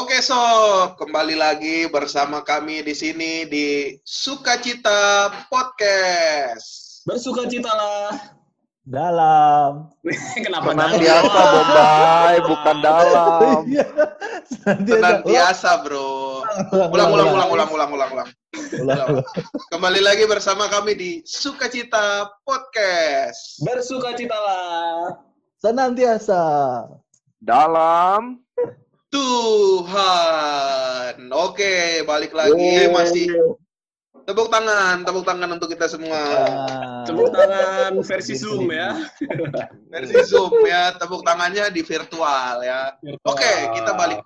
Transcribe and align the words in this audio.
Oke 0.00 0.24
sob, 0.24 0.96
kembali 0.96 1.36
lagi 1.36 1.84
bersama 1.92 2.40
kami 2.40 2.80
di 2.80 2.96
sini 2.96 3.44
di 3.44 4.00
Sukacita 4.00 5.28
Podcast. 5.52 7.04
Bersukacitalah. 7.04 8.08
Dalam. 8.80 9.92
Kenapa 10.40 10.72
Senantiasa 10.72 11.40
Bombay, 11.52 12.34
bukan 12.48 12.76
dalam. 12.88 13.60
Iya. 13.68 13.86
Senantiasa 14.88 15.84
bro. 15.84 16.48
Ulang, 16.72 16.88
ulang, 16.96 17.08
ulang, 17.12 17.28
ulang, 17.52 17.68
ulang, 17.68 17.90
ulang, 17.92 18.10
ulang. 18.16 18.28
Ulang. 18.80 19.20
Kembali 19.68 20.00
lagi 20.00 20.24
bersama 20.24 20.64
kami 20.72 20.96
di 20.96 21.10
Sukacita 21.28 22.24
Podcast. 22.48 23.60
Bersukacitalah. 23.68 25.20
Senantiasa. 25.60 26.40
Dalam. 27.36 28.40
Tuhan. 29.10 30.54
Oke, 31.34 32.06
balik 32.06 32.30
lagi 32.30 32.86
masih 32.94 33.58
tepuk 34.22 34.46
tangan, 34.46 35.02
tepuk 35.02 35.26
tangan 35.26 35.50
untuk 35.50 35.66
kita 35.66 35.90
semua. 35.90 36.14
Ah. 36.14 37.02
Tepuk 37.02 37.34
tangan 37.34 37.98
versi 38.06 38.38
Zoom 38.38 38.70
ya. 38.70 38.94
Versi 39.90 40.22
Zoom 40.30 40.54
ya, 40.62 40.94
tepuk 40.94 41.26
tangannya 41.26 41.74
di 41.74 41.82
virtual 41.82 42.62
ya. 42.62 42.94
Oke, 43.26 43.74
kita 43.74 43.92
balik 43.98 44.22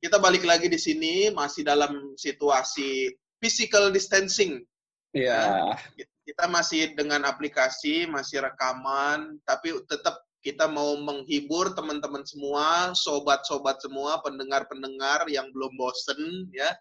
kita 0.00 0.16
balik 0.16 0.46
lagi 0.46 0.70
di 0.70 0.78
sini 0.80 1.28
masih 1.34 1.66
dalam 1.66 2.14
situasi 2.14 3.10
physical 3.42 3.90
distancing. 3.90 4.62
Iya. 5.10 5.74
Kita 6.22 6.46
masih 6.46 6.94
dengan 6.94 7.26
aplikasi, 7.26 8.06
masih 8.06 8.46
rekaman, 8.46 9.42
tapi 9.42 9.74
tetap 9.90 10.22
kita 10.40 10.64
mau 10.68 10.96
menghibur 10.96 11.76
teman-teman 11.76 12.24
semua, 12.24 12.96
sobat-sobat 12.96 13.80
semua, 13.84 14.24
pendengar-pendengar 14.24 15.28
yang 15.28 15.52
belum 15.52 15.76
bosen 15.76 16.48
ya. 16.52 16.72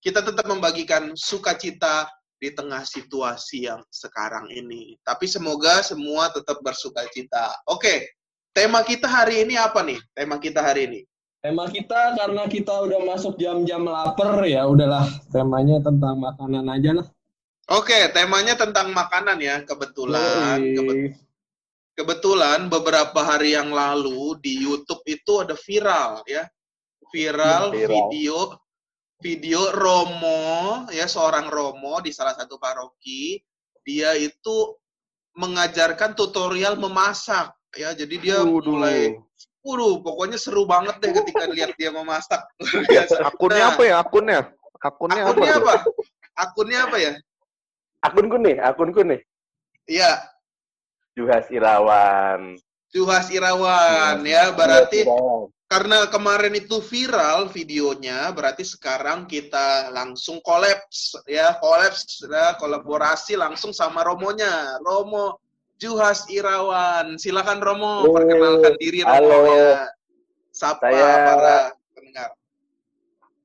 Kita 0.00 0.24
tetap 0.24 0.48
membagikan 0.48 1.12
sukacita 1.12 2.08
di 2.40 2.48
tengah 2.54 2.86
situasi 2.86 3.68
yang 3.68 3.84
sekarang 3.92 4.48
ini. 4.48 4.96
Tapi 5.04 5.28
semoga 5.28 5.84
semua 5.84 6.32
tetap 6.32 6.62
bersukacita. 6.64 7.52
Oke, 7.68 8.16
tema 8.56 8.80
kita 8.80 9.04
hari 9.04 9.44
ini 9.44 9.60
apa 9.60 9.84
nih? 9.84 10.00
Tema 10.16 10.40
kita 10.40 10.64
hari 10.64 10.88
ini. 10.88 11.00
Tema 11.40 11.68
kita 11.68 12.16
karena 12.16 12.44
kita 12.48 12.84
udah 12.84 13.00
masuk 13.04 13.36
jam-jam 13.40 13.84
lapar 13.88 14.44
ya, 14.44 14.68
udahlah 14.68 15.08
temanya 15.32 15.80
tentang 15.80 16.20
makanan 16.20 16.64
aja 16.68 16.90
lah. 17.00 17.06
Oke, 17.70 18.12
temanya 18.12 18.54
tentang 18.60 18.92
makanan 18.92 19.38
ya, 19.40 19.64
kebetulan. 19.64 20.60
Yoi. 20.60 21.29
Kebet- 22.00 22.24
kebetulan 22.24 22.72
beberapa 22.72 23.20
hari 23.20 23.52
yang 23.52 23.68
lalu 23.76 24.40
di 24.40 24.56
YouTube 24.64 25.04
itu 25.04 25.44
ada 25.44 25.52
viral 25.52 26.24
ya. 26.24 26.48
Viral, 27.12 27.74
Viral. 27.76 27.88
video 28.08 28.36
video 29.20 29.68
Romo 29.76 30.88
ya 30.88 31.04
seorang 31.04 31.52
Romo 31.52 32.00
di 32.00 32.08
salah 32.08 32.32
satu 32.32 32.56
paroki. 32.56 33.36
Dia 33.84 34.16
itu 34.16 34.76
mengajarkan 35.36 36.16
tutorial 36.16 36.80
memasak 36.80 37.52
ya. 37.76 37.92
Jadi 37.92 38.16
dia 38.16 38.40
Waduh. 38.40 38.64
mulai 38.64 39.20
Waduh, 39.60 40.00
pokoknya 40.00 40.40
seru 40.40 40.64
banget 40.64 40.96
deh 41.04 41.12
ketika 41.12 41.44
lihat 41.52 41.76
dia 41.76 41.92
memasak. 41.92 42.40
Biasa. 42.88 43.20
Akunnya 43.28 43.68
Nah, 43.68 43.70
apa 43.76 43.82
ya? 43.84 43.94
Akunnya? 44.00 44.40
Akunnya, 44.80 45.22
Akunnya 45.28 45.52
apa? 45.60 45.72
apa? 45.76 45.84
Akunnya 46.32 46.78
apa 46.88 46.96
ya? 46.96 47.12
Akunku 48.00 48.40
nih, 48.40 48.56
akunku 48.56 49.00
nih. 49.04 49.20
Iya, 49.84 50.16
Juhas 51.16 51.46
Irawan. 51.50 52.54
Juhas 52.90 53.26
Irawan 53.30 54.22
ya. 54.26 54.50
Berarti 54.54 55.06
Irawan. 55.06 55.50
karena 55.70 56.02
kemarin 56.10 56.58
itu 56.58 56.82
viral 56.82 57.46
videonya, 57.46 58.26
berarti 58.34 58.66
sekarang 58.66 59.30
kita 59.30 59.94
langsung 59.94 60.42
kolaps 60.42 61.14
ya, 61.30 61.54
kolaps 61.62 62.26
ya, 62.26 62.58
kolaborasi 62.58 63.38
langsung 63.38 63.70
sama 63.70 64.02
Romonya. 64.02 64.82
Romo 64.82 65.38
Juhas 65.78 66.26
Irawan. 66.26 67.14
Silakan 67.16 67.62
Romo 67.62 68.04
Oh, 68.04 68.12
perkenalkan 68.12 68.74
diri 68.82 69.06
halo. 69.06 69.30
Romo 69.30 69.54
ya. 69.54 69.86
Sapa 70.50 70.90
Saya- 70.90 71.24
para. 71.30 71.58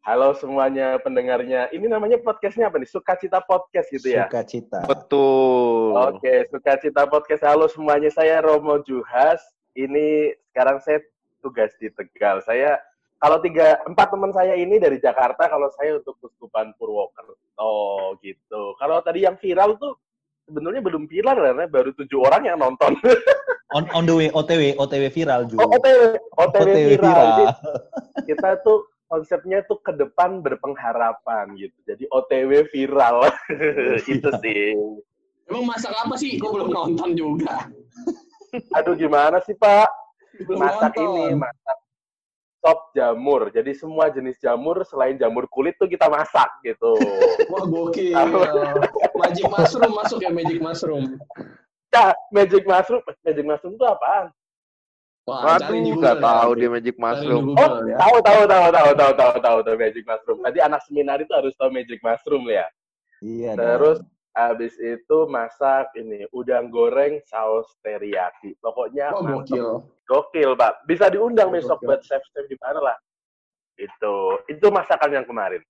Halo 0.05 0.37
semuanya 0.37 1.01
pendengarnya. 1.01 1.65
Ini 1.73 1.89
namanya 1.89 2.21
podcastnya 2.21 2.69
apa 2.69 2.77
nih? 2.77 2.85
Sukacita 2.85 3.41
Podcast 3.41 3.89
gitu 3.89 4.13
ya? 4.13 4.29
Sukacita. 4.29 4.85
Betul. 4.85 5.97
Oke, 5.97 6.45
Sukacita 6.53 7.09
Podcast. 7.09 7.41
Halo 7.41 7.65
semuanya, 7.65 8.13
saya 8.13 8.37
Romo 8.37 8.77
Juhas. 8.85 9.41
Ini 9.73 10.29
sekarang 10.53 10.77
saya 10.85 11.01
tugas 11.41 11.73
di 11.81 11.89
Tegal. 11.89 12.37
Saya 12.45 12.77
kalau 13.17 13.41
tiga 13.41 13.81
empat 13.89 14.13
teman 14.13 14.29
saya 14.29 14.53
ini 14.53 14.77
dari 14.77 15.01
Jakarta, 15.01 15.49
kalau 15.49 15.73
saya 15.73 15.97
untuk 15.97 16.21
Kuskupan 16.21 16.77
Purwokerto 16.77 17.41
oh, 17.57 18.13
gitu. 18.21 18.77
Kalau 18.77 19.01
tadi 19.01 19.25
yang 19.25 19.41
viral 19.41 19.73
tuh 19.81 19.97
sebenarnya 20.45 20.85
belum 20.85 21.09
viral 21.09 21.33
karena 21.33 21.65
baru 21.65 21.89
tujuh 21.97 22.21
orang 22.21 22.45
yang 22.45 22.61
nonton. 22.61 22.93
On, 23.73 23.83
on 23.91 24.05
the 24.07 24.13
way, 24.13 24.29
OTW, 24.31 24.77
OTW 24.77 25.09
viral 25.11 25.49
juga. 25.51 25.65
Oh, 25.65 25.73
OTW, 25.73 26.15
OTW, 26.37 26.63
OTW 26.63 26.77
viral. 26.95 27.01
viral. 27.01 27.27
Jadi, 27.33 27.45
kita 28.29 28.49
tuh 28.63 28.87
konsepnya 29.05 29.61
tuh 29.65 29.79
ke 29.81 29.93
depan 29.93 30.41
berpengharapan 30.41 31.53
gitu. 31.57 31.77
Jadi 31.85 32.03
OTW 32.09 32.69
viral. 32.69 33.29
Itu 34.11 34.29
sih. 34.41 34.73
Emang 35.45 35.65
masak 35.69 35.93
apa 35.93 36.15
sih? 36.17 36.41
Gue 36.41 36.49
belum 36.49 36.73
nonton 36.73 37.13
juga. 37.13 37.69
Aduh 38.73 38.97
gimana 38.97 39.37
sih, 39.45 39.53
Pak? 39.53 39.89
Belum 40.49 40.59
masak 40.65 40.97
nonton. 40.97 41.05
ini, 41.05 41.37
masak 41.37 41.77
sop 42.65 42.89
jamur. 42.97 43.53
Jadi 43.53 43.77
semua 43.77 44.09
jenis 44.09 44.41
jamur 44.41 44.81
selain 44.89 45.13
jamur 45.21 45.45
kulit 45.45 45.77
tuh 45.77 45.85
kita 45.85 46.09
masak 46.09 46.49
gitu. 46.65 46.97
Wah 47.53 47.61
gokil. 47.69 48.17
Magic 49.13 49.45
mushroom 49.45 49.93
masuk 49.93 50.25
ya 50.25 50.33
magic 50.33 50.57
mushroom. 50.57 51.21
Nah, 51.93 52.11
magic 52.33 52.65
mushroom, 52.65 53.05
magic 53.21 53.45
mushroom 53.45 53.77
itu 53.77 53.85
apaan? 53.85 54.33
Wah, 55.25 55.57
cari 55.57 55.81
di 55.81 55.89
Google 55.89 56.21
ya. 56.21 56.53
dia 56.53 56.69
magic 56.69 56.95
di 57.01 57.25
Google 57.25 57.57
Oh, 57.57 57.81
ya. 57.89 57.97
tahu 57.97 58.17
tahu 58.21 58.41
tahu 58.45 58.65
tahu 58.69 58.89
tahu 58.93 59.11
tahu 59.17 59.35
tahu 59.41 59.57
tahu 59.65 59.75
magic 59.81 60.03
mushroom. 60.05 60.37
Tadi 60.45 60.59
anak 60.61 60.81
seminar 60.85 61.17
itu 61.17 61.33
harus 61.33 61.53
tahu 61.57 61.73
magic 61.73 61.97
mushroom 62.05 62.45
ya. 62.45 62.69
Iya. 63.25 63.57
Terus 63.57 64.05
habis 64.37 64.77
itu 64.77 65.17
masak 65.25 65.89
ini 65.97 66.29
udang 66.29 66.69
goreng 66.69 67.25
saus 67.25 67.65
teriyaki. 67.81 68.53
Pokoknya 68.61 69.17
mantep. 69.17 69.49
gokil. 69.49 69.69
gokil, 70.05 70.51
Pak. 70.53 70.85
Bisa 70.85 71.09
diundang 71.09 71.49
Gokil. 71.49 71.57
besok 71.65 71.77
buat 71.81 72.05
chef-chef 72.05 72.45
di 72.45 72.57
mana 72.61 72.93
lah. 72.93 72.97
Itu 73.81 74.45
itu 74.45 74.67
masakan 74.69 75.09
yang 75.09 75.25
kemarin. 75.25 75.65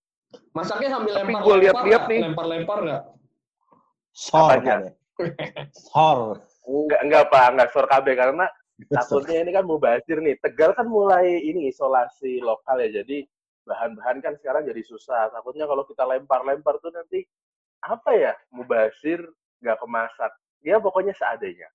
Masaknya 0.52 1.00
sambil 1.00 1.16
Tapi 1.16 1.32
lempar 1.32 1.44
gua 1.48 1.56
lihat-lihat 1.64 2.04
nih. 2.12 2.22
Lempar-lempar 2.28 2.78
nggak? 2.84 3.04
Sor. 4.12 4.52
Apanya? 4.52 4.76
ya? 4.84 4.92
Sor. 5.72 6.44
Enggak, 6.68 7.02
enggak 7.08 7.24
Pak, 7.32 7.46
enggak 7.56 7.70
sor 7.72 7.86
KB 7.88 8.08
karena 8.20 8.46
takutnya 8.92 9.44
ini 9.44 9.52
kan 9.56 9.66
mubazir 9.68 10.20
nih. 10.20 10.36
Tegal 10.44 10.76
kan 10.76 10.88
mulai 10.88 11.40
ini 11.42 11.72
isolasi 11.72 12.44
lokal 12.44 12.84
ya. 12.84 13.02
Jadi 13.04 13.24
bahan-bahan 13.66 14.22
kan 14.22 14.34
sekarang 14.40 14.68
jadi 14.68 14.82
susah. 14.84 15.32
Takutnya 15.32 15.66
kalau 15.66 15.88
kita 15.88 16.04
lempar-lempar 16.04 16.78
tuh 16.84 16.92
nanti 16.92 17.24
apa 17.84 18.12
ya? 18.14 18.34
Mubazir 18.52 19.24
nggak 19.64 19.80
kemasak. 19.80 20.32
Ya 20.66 20.82
pokoknya 20.82 21.14
seadanya. 21.16 21.70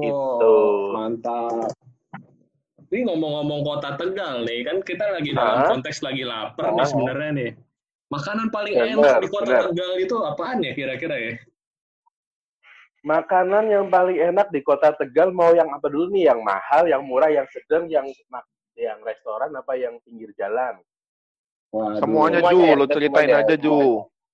Gitu. 0.00 0.14
Wow, 0.14 0.96
mantap. 0.96 1.68
Ini 2.92 3.08
ngomong-ngomong 3.08 3.64
kota 3.64 3.96
Tegal 3.96 4.44
nih, 4.44 4.68
kan 4.68 4.84
kita 4.84 5.16
lagi 5.16 5.32
dalam 5.32 5.64
Hah? 5.64 5.68
konteks 5.72 6.04
lagi 6.04 6.28
lapar 6.28 6.76
nih 6.76 6.84
Hah? 6.84 6.88
sebenarnya 6.88 7.30
nih. 7.32 7.50
Makanan 8.12 8.52
paling 8.52 8.76
Bener, 8.76 8.92
enak 9.00 9.14
di 9.24 9.28
kota 9.32 9.48
bener. 9.48 9.62
Tegal 9.72 9.92
itu 9.96 10.16
apaan 10.20 10.60
ya 10.60 10.72
kira-kira 10.76 11.16
ya? 11.16 11.34
Makanan 13.02 13.66
yang 13.66 13.90
paling 13.90 14.14
enak 14.14 14.54
di 14.54 14.62
kota 14.62 14.94
Tegal 14.94 15.34
mau 15.34 15.50
yang 15.50 15.66
apa 15.74 15.90
dulu 15.90 16.06
nih? 16.14 16.30
Yang 16.30 16.40
mahal, 16.46 16.82
yang 16.86 17.02
murah, 17.02 17.34
yang 17.34 17.46
sedang, 17.50 17.90
yang 17.90 18.06
mak- 18.30 18.46
yang 18.78 19.02
restoran 19.02 19.50
apa 19.52 19.74
yang 19.74 19.98
pinggir 20.06 20.30
jalan? 20.38 20.78
Waduh. 21.74 21.98
Semuanya, 21.98 22.38
Semuanya, 22.46 22.72
Ju, 22.72 22.78
lo 22.78 22.86
ceritain 22.86 23.26
ceritain 23.26 23.42
aja, 23.42 23.54
Ju. 23.58 23.78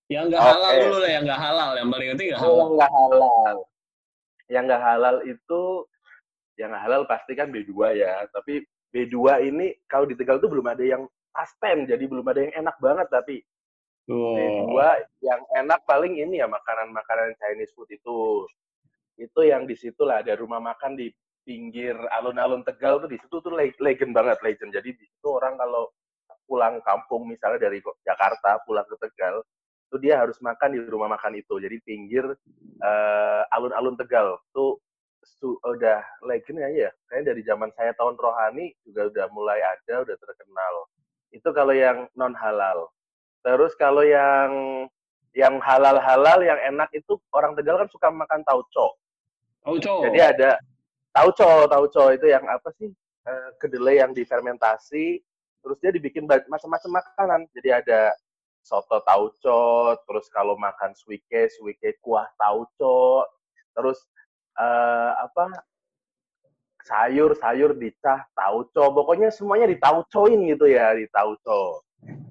Yang 0.09 0.25
nggak 0.33 0.43
Oke. 0.43 0.51
halal 0.53 0.73
dulu 0.85 0.97
lah, 1.01 1.11
yang 1.11 1.23
nggak 1.25 1.41
halal. 1.41 1.71
Yang 1.73 1.89
paling 1.89 2.09
penting 2.13 2.29
nggak 2.29 2.41
Oh, 2.41 2.45
halal. 2.45 2.59
yang 2.61 2.71
nggak 2.77 2.93
halal. 2.93 3.57
Yang 4.49 4.65
nggak 4.69 4.83
halal 4.85 5.17
itu, 5.25 5.63
yang 6.61 6.69
nggak 6.73 6.85
halal 6.85 7.03
pasti 7.09 7.33
kan 7.33 7.49
B2 7.49 7.73
ya. 7.97 8.13
Tapi 8.29 8.55
B2 8.93 9.17
ini 9.49 9.67
kalau 9.89 10.05
di 10.05 10.13
Tegal 10.13 10.45
tuh 10.45 10.53
belum 10.53 10.69
ada 10.69 10.85
yang 10.85 11.09
pasten, 11.33 11.89
jadi 11.89 12.05
belum 12.05 12.25
ada 12.25 12.41
yang 12.45 12.53
enak 12.53 12.77
banget. 12.85 13.09
Tapi 13.09 13.41
B2 14.09 14.73
Wow. 14.73 14.97
yang 15.21 15.43
enak 15.53 15.85
paling 15.85 16.17
ini 16.17 16.41
ya 16.41 16.49
makanan-makanan 16.49 17.37
Chinese 17.37 17.73
food 17.77 17.93
itu. 17.93 18.49
Itu 19.21 19.41
yang 19.45 19.69
di 19.69 19.77
situ 19.77 20.01
lah 20.07 20.25
ada 20.25 20.33
rumah 20.39 20.63
makan 20.63 20.97
di 20.97 21.13
pinggir 21.45 21.97
alun-alun 22.13 22.65
Tegal 22.65 23.01
tuh 23.05 23.09
di 23.11 23.19
situ 23.21 23.37
tuh 23.41 23.53
le- 23.53 23.77
legend 23.81 24.13
banget 24.17 24.41
legend. 24.41 24.73
Jadi 24.73 24.97
di 24.97 25.05
situ 25.05 25.29
orang 25.29 25.61
kalau 25.61 25.93
pulang 26.49 26.81
kampung 26.81 27.29
misalnya 27.29 27.69
dari 27.69 27.85
Jakarta 28.05 28.65
pulang 28.65 28.89
ke 28.89 28.97
Tegal 28.97 29.45
itu 29.89 29.97
dia 30.01 30.21
harus 30.21 30.37
makan 30.41 30.73
di 30.77 30.81
rumah 30.89 31.09
makan 31.13 31.37
itu. 31.37 31.61
Jadi 31.61 31.77
pinggir 31.85 32.25
eh, 32.81 33.43
alun-alun 33.53 33.97
Tegal 34.01 34.41
tuh 34.57 34.81
su- 35.25 35.61
udah 35.61 36.01
legend 36.25 36.65
ya. 36.73 36.89
Kayaknya 37.13 37.25
dari 37.35 37.43
zaman 37.45 37.71
saya 37.77 37.93
tahun 37.97 38.17
rohani 38.17 38.73
juga 38.89 39.09
udah 39.13 39.27
mulai 39.37 39.61
ada, 39.61 40.05
udah 40.05 40.17
terkenal. 40.17 40.75
Itu 41.33 41.53
kalau 41.53 41.77
yang 41.77 42.09
non 42.17 42.33
halal. 42.33 42.89
Terus 43.49 43.73
kalau 43.81 44.05
yang 44.05 44.85
yang 45.33 45.57
halal-halal 45.65 46.45
yang 46.45 46.61
enak 46.69 46.93
itu 46.93 47.17
orang 47.33 47.57
Tegal 47.57 47.81
kan 47.81 47.89
suka 47.89 48.13
makan 48.13 48.45
tauco. 48.45 49.01
Tauco. 49.65 50.05
Jadi 50.05 50.21
ada 50.21 50.61
tauco, 51.17 51.65
tauco 51.65 52.05
itu 52.13 52.29
yang 52.29 52.45
apa 52.45 52.69
sih? 52.77 52.93
Eh, 53.25 53.51
kedelai 53.57 54.05
yang 54.05 54.13
difermentasi, 54.13 55.25
terus 55.65 55.79
dia 55.81 55.93
dibikin 55.97 56.29
macam-macam 56.29 57.01
makanan. 57.01 57.41
Jadi 57.57 57.73
ada 57.73 58.13
soto 58.61 59.01
tauco, 59.01 59.97
terus 60.05 60.29
kalau 60.29 60.53
makan 60.61 60.93
suike, 60.93 61.49
suike 61.49 61.97
kuah 62.05 62.29
tauco, 62.37 63.25
terus 63.73 64.05
eh, 64.61 65.13
apa 65.25 65.57
sayur-sayur 66.85 67.81
dicah 67.81 68.29
tauco. 68.37 68.93
Pokoknya 68.93 69.33
semuanya 69.33 69.73
ditaucoin 69.73 70.53
gitu 70.53 70.69
ya, 70.69 70.93
ditauco. 70.93 71.88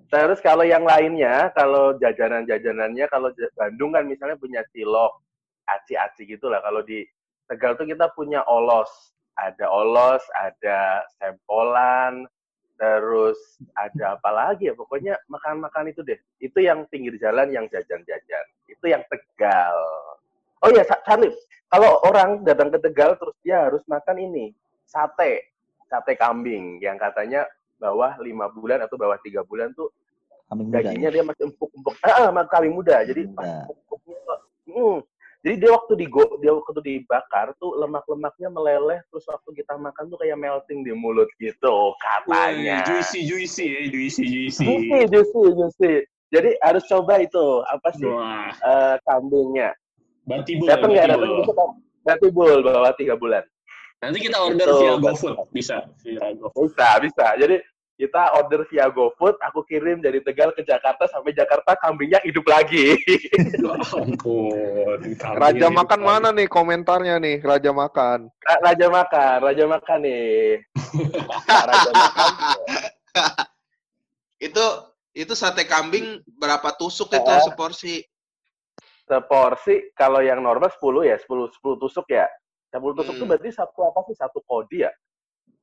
Terus 0.07 0.39
kalau 0.39 0.63
yang 0.63 0.87
lainnya, 0.87 1.51
kalau 1.51 1.91
jajanan-jajanannya, 1.99 3.05
kalau 3.11 3.29
Bandung 3.59 3.91
kan 3.91 4.07
misalnya 4.07 4.39
punya 4.39 4.63
cilok, 4.71 5.19
aci-aci 5.67 6.23
gitu 6.23 6.47
lah. 6.47 6.63
Kalau 6.63 6.79
di 6.81 7.03
Tegal 7.47 7.79
tuh 7.79 7.87
kita 7.87 8.11
punya 8.11 8.43
olos. 8.47 9.15
Ada 9.37 9.69
olos, 9.69 10.23
ada 10.33 11.05
sempolan, 11.21 12.25
terus 12.79 13.37
ada 13.77 14.17
apa 14.17 14.29
lagi 14.33 14.71
ya? 14.71 14.75
Pokoknya 14.75 15.15
makan-makan 15.29 15.91
itu 15.93 16.01
deh. 16.03 16.17
Itu 16.41 16.63
yang 16.63 16.87
pinggir 16.89 17.15
jalan 17.21 17.51
yang 17.51 17.69
jajan-jajan. 17.69 18.45
Itu 18.65 18.85
yang 18.89 19.03
Tegal. 19.07 19.77
Oh 20.63 20.71
iya, 20.73 20.83
Charlie. 21.05 21.35
Kalau 21.67 21.99
orang 22.07 22.47
datang 22.47 22.71
ke 22.71 22.79
Tegal 22.79 23.19
terus 23.19 23.35
dia 23.43 23.67
harus 23.67 23.83
makan 23.91 24.17
ini, 24.23 24.55
sate. 24.87 25.51
Sate 25.87 26.19
kambing 26.19 26.83
yang 26.83 26.99
katanya 26.99 27.47
bawah 27.77 28.13
lima 28.19 28.45
bulan 28.49 28.81
atau 28.83 28.97
bawah 28.97 29.17
tiga 29.21 29.41
bulan 29.45 29.71
tuh 29.73 29.89
Kambing 30.47 30.71
muda. 30.71 30.79
dagingnya 30.79 31.09
dia 31.11 31.23
masih 31.27 31.43
empuk-empuk. 31.51 31.93
Ah, 32.07 32.31
ah, 32.31 32.45
kambing 32.47 32.71
muda. 32.71 33.03
Jadi 33.03 33.27
Muda. 33.27 33.35
pas 33.35 33.47
empuk-empuknya 33.67 34.17
hmm. 34.71 34.97
Jadi 35.45 35.55
dia 35.63 35.71
waktu 35.71 35.93
digo, 35.95 36.23
dia 36.41 36.51
waktu 36.51 36.79
dibakar 36.81 37.53
tuh 37.55 37.71
lemak-lemaknya 37.77 38.49
meleleh, 38.51 38.99
terus 39.07 39.23
waktu 39.29 39.49
kita 39.53 39.77
makan 39.77 40.09
tuh 40.09 40.17
kayak 40.19 40.35
melting 40.35 40.81
di 40.83 40.91
mulut 40.91 41.29
gitu 41.37 41.93
katanya. 42.01 42.83
Wih, 42.83 42.87
juicy, 42.89 43.19
juicy, 43.23 43.65
ya, 43.69 43.81
juicy, 43.87 44.23
juicy. 44.27 44.65
Juicy, 44.65 44.99
juicy, 45.07 45.41
juicy. 45.55 45.93
Jadi 46.33 46.49
harus 46.59 46.83
coba 46.89 47.23
itu 47.23 47.45
apa 47.63 47.89
sih 47.95 48.07
Wah, 48.09 48.51
eh, 48.51 48.95
kambingnya. 49.07 49.71
batibul, 50.27 50.67
Datang 50.67 50.91
nggak 50.91 51.05
datang 51.07 51.21
batibul. 51.23 51.43
itu 51.43 51.53
kan 51.55 51.69
Batibul 52.03 52.51
bawah 52.63 52.93
tiga 52.95 53.15
bulan. 53.15 53.43
Nanti 53.97 54.17
kita 54.21 54.37
order 54.39 54.61
Itu, 54.63 54.77
via 54.77 54.93
Bang. 54.95 55.03
GoFood, 55.11 55.35
bisa 55.49 55.77
via 55.99 56.25
GoFood. 56.31 56.69
Bisa, 56.69 56.87
bisa. 57.01 57.25
Jadi 57.35 57.57
kita 57.97 58.37
order 58.37 58.61
via 58.69 58.85
GoFood, 58.87 59.41
aku 59.41 59.65
kirim 59.65 59.97
dari 59.99 60.21
Tegal 60.21 60.53
ke 60.53 60.61
Jakarta 60.61 61.09
sampai 61.09 61.33
Jakarta 61.33 61.73
kambingnya 61.75 62.21
hidup 62.21 62.45
lagi. 62.45 62.93
Ya 63.57 63.73
ampun. 63.97 65.01
Raja 65.17 65.67
makan 65.67 65.99
bukan- 65.99 66.05
mana 66.05 66.29
nih 66.29 66.45
komentarnya 66.45 67.17
nih? 67.17 67.41
Raja 67.41 67.73
makan. 67.73 68.29
Ra- 68.37 68.61
Raja 68.63 68.87
makan, 68.87 69.37
Raja 69.43 69.65
makan 69.65 69.99
nih. 69.99 70.61
Raja 71.69 71.89
makan. 71.91 72.31
Itu 74.37 74.65
itu 75.11 75.33
sate 75.33 75.65
kambing 75.65 76.21
berapa 76.29 76.69
tusuk 76.77 77.09
itu 77.09 77.25
Eh. 77.27 77.41
seporsi? 77.43 77.95
Seporsi 79.03 79.89
kalau 79.93 80.21
yang 80.21 80.43
normal 80.43 80.69
10 80.69 81.01
ya, 81.01 81.17
10 81.17 81.49
10 81.49 81.81
tusuk 81.81 82.05
ya. 82.07 82.29
10 82.69 82.93
tusuk 82.95 83.13
itu 83.15 83.23
Hmm. 83.23 83.31
berarti 83.31 83.49
satu 83.51 83.79
apa 83.85 83.99
sih? 84.07 84.15
Satu 84.17 84.39
kodi 84.43 84.83
ya? 84.83 84.91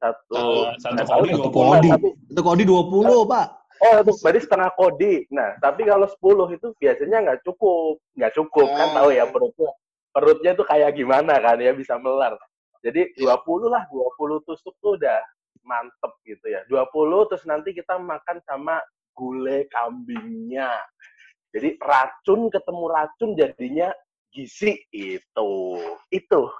Satu 0.01 0.37
Eh, 0.37 0.73
satu 0.81 1.03
kodi 1.05 1.31
satu 1.33 1.49
20. 1.49 1.53
koma, 1.53 1.77
tapi- 1.81 2.15
Itu 2.29 2.41
kodi 2.41 2.65
20, 2.65 3.19
Pak. 3.25 3.47
Oh, 3.75 3.95
itu 4.01 4.12
berarti 4.23 4.41
setengah 4.41 4.71
kodi. 4.79 5.15
Nah, 5.35 5.51
tapi 5.59 5.83
kalau 5.85 6.06
10 6.06 6.47
itu 6.55 6.73
biasanya 6.79 7.19
nggak 7.27 7.41
cukup. 7.45 7.99
Nggak 8.17 8.33
cukup, 8.39 8.67
kan 8.71 8.89
Oh. 8.91 8.95
tahu 8.97 9.09
ya 9.12 9.25
perutnya. 9.29 9.71
Perutnya 10.15 10.51
tuh 10.55 10.67
kayak 10.67 10.95
gimana 10.95 11.43
kan 11.43 11.59
ya, 11.59 11.75
bisa 11.75 11.99
melar. 11.99 12.39
Jadi 12.81 13.17
20 13.17 13.67
lah, 13.67 13.83
20 13.91 14.39
tusuk 14.45 14.77
tuh 14.79 14.95
udah 14.95 15.19
mantep 15.65 16.12
gitu 16.23 16.53
ya. 16.53 16.61
20 16.69 17.25
terus 17.27 17.43
nanti 17.45 17.73
kita 17.73 17.97
makan 17.97 18.39
sama 18.45 18.79
gulai 19.17 19.65
kambingnya. 19.69 20.71
Jadi 21.51 21.79
racun 21.81 22.51
ketemu 22.51 22.85
racun 22.91 23.31
jadinya 23.35 23.89
gizi 24.31 24.75
itu. 24.91 25.51
Itu. 26.11 26.51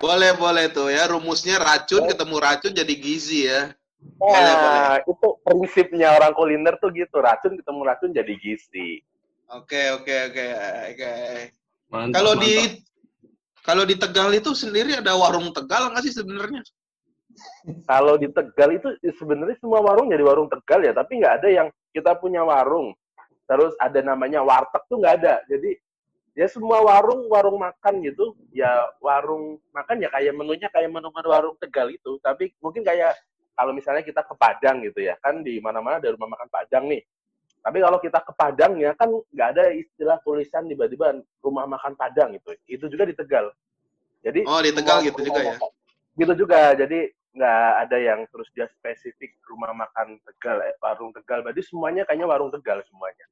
Boleh 0.00 0.32
boleh 0.32 0.72
tuh 0.72 0.88
ya 0.88 1.04
rumusnya 1.12 1.60
racun 1.60 2.04
Oh. 2.04 2.08
ketemu 2.08 2.36
racun 2.40 2.72
jadi 2.72 2.94
gizi 2.96 3.44
ya. 3.46 3.72
Boleh, 4.16 4.40
Nah, 4.40 4.96
itu 5.04 5.28
prinsipnya 5.44 6.16
orang 6.16 6.32
kuliner 6.32 6.80
tuh 6.80 6.88
gitu. 6.96 7.20
Racun 7.20 7.60
ketemu 7.60 7.80
racun 7.84 8.10
jadi 8.16 8.32
gizi. 8.40 9.04
Oke 9.52 9.92
oke 9.92 10.14
oke 10.32 10.46
oke. 10.94 11.12
Mantap, 11.92 12.16
Kalau 12.16 12.32
di 12.40 12.54
kalau 13.60 13.84
di 13.84 13.94
Tegal 14.00 14.32
itu 14.32 14.56
sendiri 14.56 14.96
ada 14.96 15.12
warung 15.18 15.52
Tegal 15.52 15.92
nggak 15.92 16.04
sih 16.06 16.16
sebenarnya? 16.16 16.64
kalau 17.86 18.18
di 18.18 18.26
Tegal 18.32 18.74
itu 18.74 18.88
sebenarnya 19.20 19.54
semua 19.62 19.84
warung 19.84 20.08
jadi 20.10 20.24
warung 20.24 20.48
Tegal 20.48 20.80
ya, 20.82 20.92
tapi 20.96 21.20
nggak 21.20 21.34
ada 21.44 21.48
yang 21.48 21.68
kita 21.92 22.16
punya 22.18 22.40
warung. 22.42 22.96
Terus 23.46 23.74
ada 23.82 24.00
namanya 24.00 24.40
warteg 24.40 24.82
tuh 24.88 24.96
nggak 24.98 25.14
ada. 25.22 25.34
Jadi 25.46 25.76
ya 26.34 26.46
semua 26.46 26.80
warung 26.80 27.26
warung 27.26 27.58
makan 27.58 28.00
gitu, 28.02 28.34
ya 28.54 28.70
warung 29.02 29.58
makan 29.74 30.00
ya 30.02 30.08
kayak 30.10 30.32
menunya 30.34 30.68
kayak 30.70 30.90
menu-menu 30.90 31.28
warung 31.28 31.56
Tegal 31.58 31.90
itu. 31.90 32.16
Tapi 32.22 32.54
mungkin 32.62 32.86
kayak 32.86 33.18
kalau 33.54 33.76
misalnya 33.76 34.00
kita 34.00 34.24
ke 34.24 34.34
Padang 34.38 34.80
gitu 34.80 35.04
ya, 35.04 35.18
kan 35.20 35.42
di 35.44 35.60
mana-mana 35.60 36.00
ada 36.00 36.08
rumah 36.14 36.32
makan 36.32 36.48
Padang 36.48 36.88
nih. 36.88 37.02
Tapi 37.60 37.76
kalau 37.76 37.98
kita 38.00 38.24
ke 38.24 38.32
Padang 38.32 38.72
ya 38.80 38.96
kan 38.96 39.12
nggak 39.12 39.48
ada 39.52 39.64
istilah 39.76 40.16
tulisan 40.24 40.64
tiba-tiba 40.64 41.12
rumah 41.44 41.68
makan 41.68 41.92
Padang 41.92 42.32
gitu. 42.38 42.56
Itu 42.64 42.88
juga 42.88 43.04
di 43.04 43.12
Tegal. 43.12 43.52
Jadi 44.24 44.48
Oh 44.48 44.60
di 44.64 44.72
Tegal 44.72 45.04
gitu 45.04 45.20
juga 45.20 45.40
ya. 45.44 45.52
makan- 45.56 45.72
Gitu 46.16 46.32
juga. 46.40 46.72
Jadi 46.72 46.98
nggak 47.30 47.68
ada 47.86 47.96
yang 48.00 48.20
terus 48.32 48.48
dia 48.56 48.66
spesifik 48.80 49.36
rumah 49.46 49.70
makan 49.76 50.16
Tegal, 50.24 50.64
eh, 50.64 50.74
warung 50.80 51.12
Tegal. 51.12 51.44
Berarti 51.44 51.62
semuanya 51.68 52.08
kayaknya 52.08 52.26
warung 52.26 52.48
Tegal 52.48 52.80
semuanya. 52.88 53.28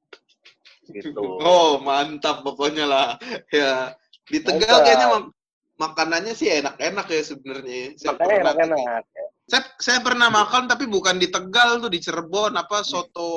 Gitu. 0.88 1.20
Oh 1.20 1.76
mantap 1.79 2.40
pokoknya 2.40 2.85
lah. 2.85 3.08
Ya 3.52 3.93
di 4.25 4.40
Tegal 4.40 4.81
Mantap. 4.81 4.85
kayaknya 4.85 5.06
mak- 5.08 5.32
makanannya 5.79 6.32
sih 6.32 6.49
enak-enak 6.50 7.06
ya 7.06 7.23
sebenarnya. 7.23 7.76
ya. 7.76 7.88
Saya 7.94 8.08
Makanya 8.12 8.29
pernah- 8.29 8.55
enak-enak. 8.64 9.02
Saya, 9.49 9.62
saya 9.81 9.99
pernah 10.05 10.29
makan 10.29 10.69
tapi 10.69 10.85
bukan 10.85 11.17
di 11.17 11.32
Tegal 11.32 11.81
tuh 11.81 11.88
di 11.88 11.96
Cirebon 11.99 12.52
apa 12.52 12.85
soto 12.85 13.31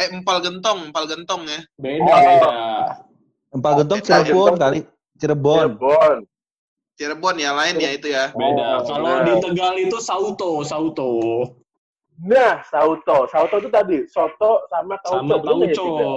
eh 0.00 0.08
empal 0.08 0.40
gentong 0.40 0.88
empal 0.88 1.04
gentong 1.04 1.44
ya. 1.44 1.60
Beda, 1.76 2.00
Oh. 2.08 2.20
beda. 2.24 2.50
Empal 3.52 3.72
gentong 3.84 4.00
Cirebon 4.00 4.52
kali. 4.56 4.80
Cirebon. 5.20 5.76
Cirebon. 5.76 6.16
Cirebon 6.92 7.36
ya 7.36 7.52
lain 7.52 7.76
ya 7.76 7.90
itu 7.92 8.08
ya. 8.08 8.32
Beda. 8.32 8.80
Oh, 8.80 8.88
Kalau 8.88 9.16
di 9.24 9.32
Tegal 9.40 9.74
itu 9.76 9.96
sauto, 10.00 10.64
sauto. 10.64 11.10
Nah, 12.22 12.64
sauto. 12.64 13.28
Sauto 13.28 13.54
itu 13.60 13.68
tadi 13.68 13.96
soto 14.08 14.64
sama 14.68 14.96
tauco. 15.04 15.20
Sama 15.20 15.36
ya, 15.36 15.76
tauco. 15.76 16.12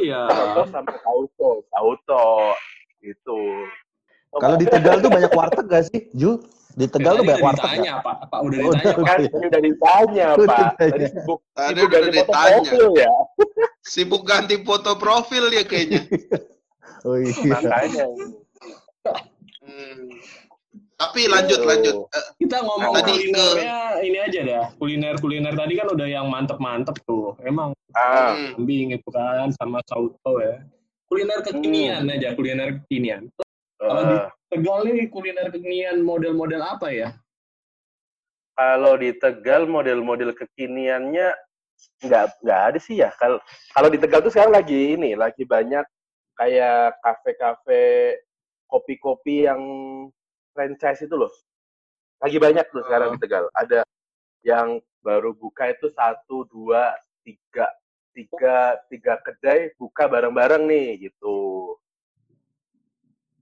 Iya. 0.00 0.20
Soto 0.28 0.62
sama 0.68 0.92
tauco. 1.00 1.50
Sauto. 1.70 2.24
Gitu. 2.98 3.38
Kalau 4.34 4.56
di 4.58 4.66
Tegal 4.66 4.98
tuh 4.98 5.10
banyak 5.12 5.30
warteg 5.30 5.66
gak 5.70 5.84
sih, 5.86 6.10
Ju? 6.10 6.42
Di 6.74 6.90
Tegal 6.90 7.14
tuh 7.14 7.22
Tadi 7.22 7.30
banyak 7.30 7.44
warteg 7.44 7.62
ditanya, 7.70 7.92
gak? 7.94 8.02
Pak. 8.02 8.16
Pak 8.26 8.40
udah 8.42 8.58
ditanya, 8.58 8.74
udah. 8.74 8.92
Pak. 8.94 9.06
kan 9.06 9.20
udah 9.46 9.60
ditanya, 9.62 10.26
Udah 10.34 10.46
Pak. 10.50 10.58
ditanya. 10.58 10.90
Tadi 10.90 11.06
sibuk, 11.06 11.38
Tadi 11.54 11.70
sibuk 11.70 11.86
udah 11.86 11.86
ganti 11.94 12.18
foto 12.18 12.26
ditanya. 12.26 12.58
profil 12.58 12.86
ya. 12.98 13.12
Sibuk 13.94 14.22
ganti 14.24 14.56
foto 14.64 14.90
profil 14.96 15.44
ya 15.52 15.62
kayaknya. 15.62 16.02
Oh 17.04 17.20
iya. 17.20 17.36
Makanya. 17.36 18.06
Hmm. 19.60 20.08
Tapi 20.94 21.26
lanjut 21.26 21.58
Gitu. 21.58 21.68
lanjut. 21.68 21.94
Eh, 22.10 22.24
Kita 22.44 22.56
ngomong 22.62 22.94
Tadi 22.94 23.12
kulinernya 23.12 23.78
ini 24.00 24.18
aja 24.22 24.40
dah. 24.46 24.64
Kuliner-kuliner 24.78 25.54
tadi 25.54 25.74
kan 25.74 25.88
udah 25.90 26.06
yang 26.06 26.26
mantep-mantep 26.30 26.96
tuh. 27.02 27.34
Emang 27.42 27.74
Ah, 27.94 28.34
hmm. 28.34 28.58
kambing 28.58 28.90
itu 28.94 29.08
kan 29.10 29.50
sama 29.54 29.78
sauto 29.86 30.38
ya. 30.38 30.62
Kuliner 31.06 31.38
kekinian 31.42 32.10
aja, 32.10 32.34
kuliner 32.34 32.82
kekinian. 32.82 33.30
Kalau 33.78 34.02
di 34.06 34.16
eh, 34.18 34.26
Tegal 34.50 34.78
nih 34.86 35.06
kuliner 35.10 35.46
kekinian 35.50 35.98
model-model 36.02 36.62
apa 36.62 36.88
ya? 36.90 37.10
kalau 38.54 38.94
di 38.94 39.10
Tegal 39.18 39.66
model-model 39.66 40.30
kekiniannya 40.30 41.34
nggak 42.06 42.26
nggak 42.38 42.60
ada 42.70 42.78
sih 42.78 43.02
ya. 43.02 43.10
Kalau 43.18 43.42
kalau 43.74 43.90
di 43.90 43.98
Tegal 43.98 44.22
tuh 44.22 44.30
sekarang 44.30 44.54
lagi 44.54 44.94
ini, 44.94 45.18
lagi 45.18 45.42
banyak 45.42 45.82
kayak 46.38 46.94
kafe-kafe 47.02 48.14
kopi-kopi 48.70 49.50
yang 49.50 49.62
franchise 50.54 51.02
itu 51.02 51.12
loh. 51.18 51.28
Lagi 52.22 52.38
banyak 52.38 52.64
tuh 52.70 52.86
sekarang 52.86 53.18
di 53.18 53.18
Tegal. 53.20 53.50
Ada 53.52 53.84
yang 54.46 54.80
baru 55.04 55.34
buka 55.36 55.74
itu 55.74 55.92
satu, 55.92 56.48
dua, 56.48 56.94
tiga, 57.26 57.68
tiga, 58.14 58.78
tiga 58.88 59.14
kedai 59.20 59.74
buka 59.76 60.08
bareng-bareng 60.08 60.64
nih 60.64 61.10
gitu. 61.10 61.74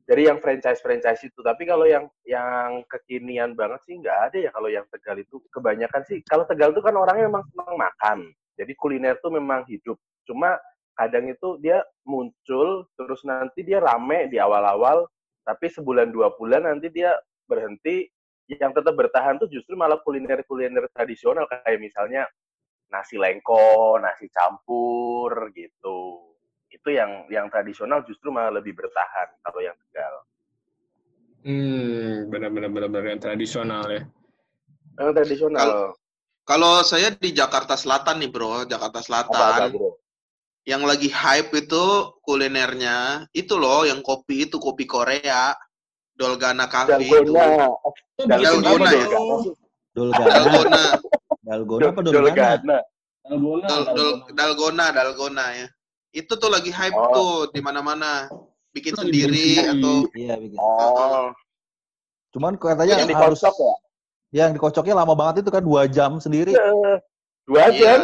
Jadi 0.03 0.27
yang 0.27 0.43
franchise-franchise 0.43 1.31
itu. 1.31 1.41
Tapi 1.47 1.63
kalau 1.63 1.87
yang 1.87 2.11
yang 2.27 2.83
kekinian 2.91 3.55
banget 3.55 3.81
sih 3.87 3.95
nggak 4.03 4.19
ada 4.33 4.39
ya 4.43 4.51
kalau 4.51 4.67
yang 4.67 4.83
Tegal 4.91 5.17
itu. 5.23 5.39
Kebanyakan 5.53 6.03
sih, 6.09 6.19
kalau 6.27 6.43
Tegal 6.43 6.75
itu 6.75 6.83
kan 6.83 6.97
orangnya 6.99 7.31
memang 7.31 7.47
senang 7.55 7.79
makan. 7.79 8.19
Jadi 8.59 8.73
kuliner 8.75 9.17
tuh 9.23 9.31
memang 9.31 9.63
hidup. 9.71 9.97
Cuma 10.27 10.59
kadang 10.99 11.31
itu 11.31 11.57
dia 11.63 11.81
muncul, 12.05 12.85
terus 12.99 13.23
nanti 13.25 13.65
dia 13.65 13.81
rame 13.81 14.29
di 14.29 14.37
awal-awal, 14.37 15.09
tapi 15.43 15.71
sebulan 15.71 16.11
dua 16.11 16.35
bulan 16.35 16.67
nanti 16.67 16.89
dia 16.91 17.15
berhenti. 17.47 18.09
Yang 18.51 18.83
tetap 18.83 18.95
bertahan 18.99 19.41
tuh 19.41 19.49
justru 19.49 19.79
malah 19.79 20.03
kuliner-kuliner 20.03 20.85
tradisional 20.93 21.49
kayak 21.49 21.79
misalnya 21.79 22.27
nasi 22.93 23.17
lengko, 23.17 23.97
nasi 23.97 24.29
campur 24.29 25.49
gitu 25.57 26.33
itu 26.73 26.89
yang 26.89 27.29
yang 27.29 27.47
tradisional 27.53 28.01
justru 28.09 28.33
malah 28.33 28.59
lebih 28.59 28.73
bertahan 28.73 29.29
kalau 29.45 29.61
yang 29.61 29.77
Tegal. 29.87 30.15
Hmm, 31.43 32.33
benar-benar 32.33 32.71
benar-benar 32.73 33.07
yang 33.13 33.23
tradisional 33.23 33.85
ya. 33.93 34.03
Yang 34.97 35.11
tradisional. 35.21 35.61
Kalau 35.61 35.83
kalau 36.43 36.73
saya 36.83 37.15
di 37.15 37.31
Jakarta 37.31 37.79
Selatan 37.79 38.19
nih 38.25 38.31
bro, 38.33 38.65
Jakarta 38.67 38.99
Selatan. 38.99 39.37
Apa, 39.37 39.69
apa, 39.69 39.75
bro? 39.75 39.91
Yang 40.63 40.83
lagi 40.87 41.09
hype 41.11 41.51
itu 41.59 41.85
kulinernya 42.23 43.27
itu 43.35 43.59
loh, 43.59 43.83
yang 43.83 43.99
kopi 43.99 44.47
itu 44.47 44.63
kopi 44.63 44.87
Korea, 44.87 45.51
Dolgana 46.15 46.71
Cafe 46.71 47.03
itu. 47.03 47.35
Dalgona. 47.35 47.67
Dalgona 48.23 48.91
ya? 48.95 49.07
Dolgana. 49.91 50.31
Dalgona, 50.31 50.85
Dalgona 51.43 51.87
apa 51.91 52.01
Dolgana? 52.01 52.35
Dalgona. 52.39 52.79
Dalgona, 53.23 53.67
Dal, 53.67 53.83
Dal, 53.83 53.83
Dalgona. 53.91 54.35
Dalgona, 54.39 54.87
Dalgona 54.95 55.47
ya. 55.59 55.67
Itu 56.15 56.37
tuh 56.39 56.51
lagi 56.53 56.71
hype 56.71 56.95
Oh. 56.95 57.11
tuh 57.11 57.33
di 57.51 57.61
mana-mana. 57.65 58.31
Bikin 58.73 58.97
sendiri 58.97 59.35
bikin 59.37 59.69
sendiri. 59.69 59.83
atau 59.83 59.97
Iya, 60.17 60.35
bikin. 60.41 60.59
Oh, 60.63 61.29
Cuman 62.33 62.57
katanya 62.57 63.05
yang 63.05 63.11
harus 63.13 63.43
dikocok 63.45 63.57
ya? 63.61 63.75
yang 64.33 64.51
dikocoknya 64.57 64.95
lama 64.97 65.13
banget 65.13 65.45
itu 65.45 65.51
kan 65.53 65.61
dua 65.61 65.85
jam 65.91 66.17
sendiri. 66.17 66.57
Iya. 66.57 67.03
Dua 67.45 67.65
jam. 67.75 67.99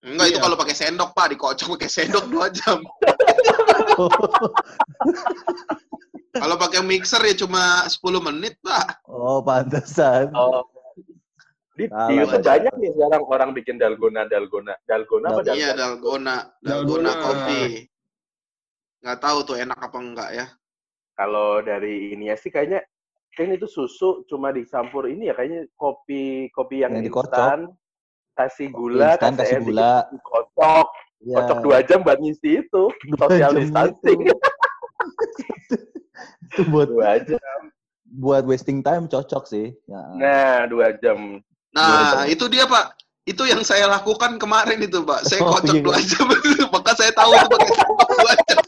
Iya. 0.00 0.08
Enggak 0.10 0.26
itu 0.26 0.36
Iya. 0.36 0.44
kalau 0.44 0.56
pakai 0.56 0.76
sendok 0.76 1.10
pak, 1.12 1.26
dikocok 1.30 1.68
pakai 1.76 1.90
sendok 1.92 2.24
dua 2.26 2.46
jam. 2.48 2.78
Kalau 6.30 6.54
pakai 6.56 6.80
mixer 6.80 7.18
ya 7.20 7.34
cuma 7.36 7.84
10 7.84 8.00
menit 8.22 8.54
pak. 8.62 9.02
oh, 9.04 9.42
pantesan. 9.42 10.30
Oh. 10.32 10.62
Di, 11.74 11.88
di 11.88 12.12
YouTube 12.14 12.44
banyak 12.44 12.74
nih 12.76 12.90
sekarang 12.92 13.22
orang 13.24 13.50
bikin 13.50 13.76
dalgona, 13.76 14.24
dalgona. 14.24 14.76
Dalgona 14.84 15.26
apa 15.32 15.40
Iya 15.48 15.72
dalgona? 15.74 15.74
dalgona, 15.74 16.36
dalgona 16.62 17.10
Dalgona. 17.10 17.24
kopi. 17.24 17.60
Nggak 19.00 19.18
tahu 19.18 19.38
tuh 19.42 19.56
enak 19.58 19.78
apa 19.80 19.98
enggak 19.98 20.30
ya. 20.30 20.46
Kalau 21.16 21.60
dari 21.60 22.14
ini 22.14 22.28
ya 22.28 22.36
sih 22.36 22.48
kayaknya 22.48 22.84
kayaknya 23.32 23.56
itu 23.58 23.68
susu 23.68 24.22
cuma 24.24 24.52
dicampur 24.52 25.08
ini 25.08 25.28
ya 25.28 25.34
kayaknya 25.34 25.66
kopi 25.74 26.46
kopi 26.52 26.84
yang, 26.84 26.94
Yang 26.94 27.10
dikocok. 27.10 27.32
instan 27.32 27.60
kasih 28.40 28.66
gula 28.72 29.14
instan, 29.14 29.32
kasih 29.36 29.56
air 29.56 29.62
gula. 29.62 29.92
dikit, 30.08 30.20
kocok 30.24 30.86
Iya. 31.20 31.36
kocok 31.36 31.58
dua 31.60 31.78
jam 31.84 32.00
buat 32.00 32.16
ngisi 32.16 32.64
itu 32.64 32.82
Dua 33.12 33.28
social 33.28 33.52
jam 33.52 33.60
distancing 33.60 34.18
itu. 34.24 34.36
Itu 36.48 36.62
buat 36.72 36.88
dua 36.88 37.20
jam 37.20 37.60
buat 38.10 38.42
wasting 38.42 38.80
time 38.80 39.04
cocok 39.06 39.44
sih. 39.44 39.70
Ya. 39.84 40.02
nah 40.16 40.56
dua 40.66 40.96
jam 40.98 41.44
Nah 41.70 42.26
itu 42.26 42.48
dia 42.50 42.66
pak. 42.66 42.96
Itu 43.22 43.46
yang 43.46 43.62
saya 43.62 43.86
lakukan 43.86 44.40
kemarin 44.40 44.82
itu 44.82 45.04
pak. 45.06 45.22
Saya 45.22 45.44
Oh, 45.44 45.54
kocok 45.54 45.76
iya. 45.76 45.84
dua 45.84 45.98
jam. 46.02 46.26
Maka 46.74 46.90
saya 46.96 47.12
tahu 47.14 47.30
itu 47.30 47.46
pakai 47.46 47.68
dua 48.10 48.32
jam. 48.48 48.58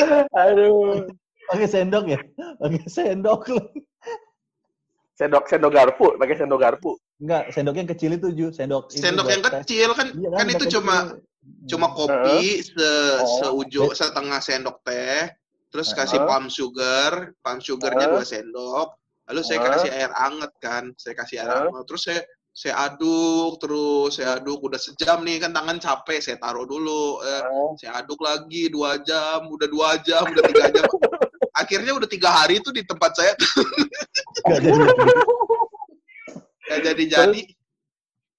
aduh 0.40 1.04
Pakai 1.50 1.66
sendok 1.66 2.04
ya? 2.06 2.18
Pakai 2.62 2.86
sendok 2.86 3.42
loh. 3.50 3.66
Sendok 5.20 5.44
sendok 5.44 5.68
garpu 5.70 6.16
pakai 6.16 6.34
sendok 6.34 6.56
garpu 6.58 6.96
Enggak, 7.20 7.52
sendok 7.52 7.76
yang 7.76 7.84
kecil 7.84 8.10
itu 8.16 8.28
Ju, 8.32 8.46
sendok 8.48 8.88
Sendok 8.88 9.28
yang 9.28 9.44
teh. 9.44 9.52
kecil 9.60 9.92
kan, 9.92 10.08
Iya 10.16 10.28
kan 10.32 10.46
itu 10.48 10.64
sendok 10.64 10.72
cuma 10.72 10.96
kecil. 10.96 11.68
cuma 11.68 11.86
kopi 11.92 12.40
se 12.64 12.90
Oh. 13.20 13.28
seujung 13.60 13.92
setengah 13.92 14.40
sendok 14.40 14.80
teh, 14.80 15.28
terus 15.68 15.92
kasih 15.92 16.24
palm 16.24 16.48
sugar, 16.48 17.36
palm 17.44 17.60
sugarnya 17.60 18.08
Uh. 18.08 18.12
dua 18.16 18.24
sendok, 18.24 18.88
lalu 19.28 19.40
saya 19.44 19.58
Uh. 19.60 19.68
kasih 19.68 19.90
air 19.92 20.12
anget 20.16 20.52
kan, 20.58 20.84
saya 20.96 21.12
kasih 21.14 21.44
air 21.44 21.52
Uh. 21.52 21.56
anget, 21.68 21.84
terus 21.84 22.02
saya 22.02 22.20
saya 22.50 22.74
aduk 22.82 23.62
terus 23.62 24.10
saya 24.10 24.36
aduk 24.36 24.58
udah 24.58 24.74
sejam 24.76 25.22
nih 25.22 25.38
kan 25.38 25.54
tangan 25.54 25.78
capek 25.78 26.18
saya 26.18 26.34
taruh 26.36 26.66
dulu 26.66 27.20
eh, 27.22 27.42
Oh. 27.46 27.76
saya 27.78 28.00
aduk 28.00 28.18
lagi 28.18 28.66
dua 28.66 28.98
jam 29.00 29.46
udah 29.46 29.68
dua 29.70 30.00
jam 30.02 30.24
udah 30.26 30.42
tiga 30.42 30.66
jam 30.72 30.88
akhirnya 31.70 31.94
udah 31.94 32.10
tiga 32.10 32.34
hari 32.34 32.58
itu 32.58 32.74
di 32.74 32.82
tempat 32.82 33.14
saya 33.14 33.30
Nggak 34.42 34.58
jadi. 34.58 34.82
nggak 36.66 36.80
jadi 36.82 37.04
jadi. 37.06 37.42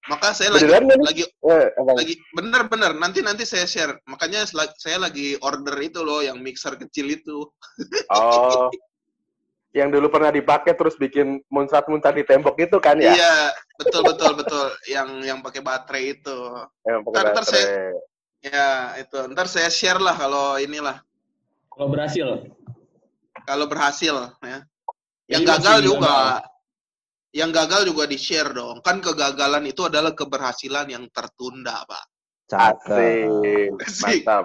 Maka 0.02 0.34
saya 0.34 0.50
lagi 0.52 0.66
Beneran 0.66 0.84
nggak 0.84 0.98
nih? 0.98 1.06
lagi 1.08 1.24
eh, 1.24 1.66
lagi 1.96 2.14
bener-bener 2.36 2.92
nanti 2.92 3.24
nanti 3.24 3.48
saya 3.48 3.64
share. 3.64 3.96
Makanya 4.04 4.44
saya 4.76 5.00
lagi 5.00 5.40
order 5.40 5.72
itu 5.80 6.04
loh 6.04 6.20
yang 6.20 6.44
mixer 6.44 6.76
kecil 6.76 7.08
itu. 7.08 7.48
Oh. 8.12 8.68
Yang 9.72 9.88
dulu 9.96 10.12
pernah 10.12 10.28
dipakai 10.28 10.76
terus 10.76 11.00
bikin 11.00 11.40
muncrat-muncrat 11.48 12.12
di 12.12 12.28
tembok 12.28 12.60
itu 12.60 12.76
kan 12.76 13.00
ya? 13.00 13.16
Iya 13.16 13.34
betul 13.80 14.04
betul 14.04 14.36
betul. 14.36 14.68
Yang 14.84 15.08
yang 15.24 15.38
pakai 15.40 15.64
baterai 15.64 16.20
itu. 16.20 16.38
Yang 16.84 17.00
pakai 17.08 17.16
Ntar- 17.16 17.32
ntar 17.32 17.44
saya- 17.48 17.64
baterai. 17.64 17.96
ya 18.44 18.68
itu. 19.00 19.18
Ntar 19.32 19.46
saya 19.48 19.68
share 19.72 19.96
lah 19.96 20.12
kalau 20.12 20.60
inilah. 20.60 21.00
Kalau 21.72 21.88
berhasil. 21.88 22.28
Kalau 23.44 23.66
berhasil 23.66 24.14
ya 24.42 24.58
yang 25.30 25.42
Jadi 25.42 25.50
gagal 25.54 25.78
juga 25.82 26.02
gagal. 26.02 26.36
yang 27.32 27.50
gagal 27.50 27.82
juga 27.88 28.04
di 28.04 28.18
share 28.18 28.50
dong 28.52 28.80
kan 28.80 28.98
kegagalan 28.98 29.64
itu 29.64 29.86
adalah 29.86 30.12
keberhasilan 30.12 30.86
yang 30.88 31.04
tertunda 31.10 31.82
pak 31.84 32.04
Cakep. 32.48 33.72
Mantap. 33.80 34.44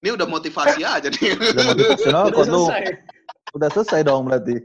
ini 0.00 0.08
udah 0.08 0.24
motivasi 0.24 0.80
aja 0.80 1.04
nih 1.04 1.36
Udah 1.36 1.64
motivasional 1.68 2.22
Udah 2.26 2.38
kok 2.38 2.46
lu. 2.48 2.64
Udah 3.52 3.68
selesai 3.70 4.00
dong 4.02 4.24
berarti. 4.24 4.56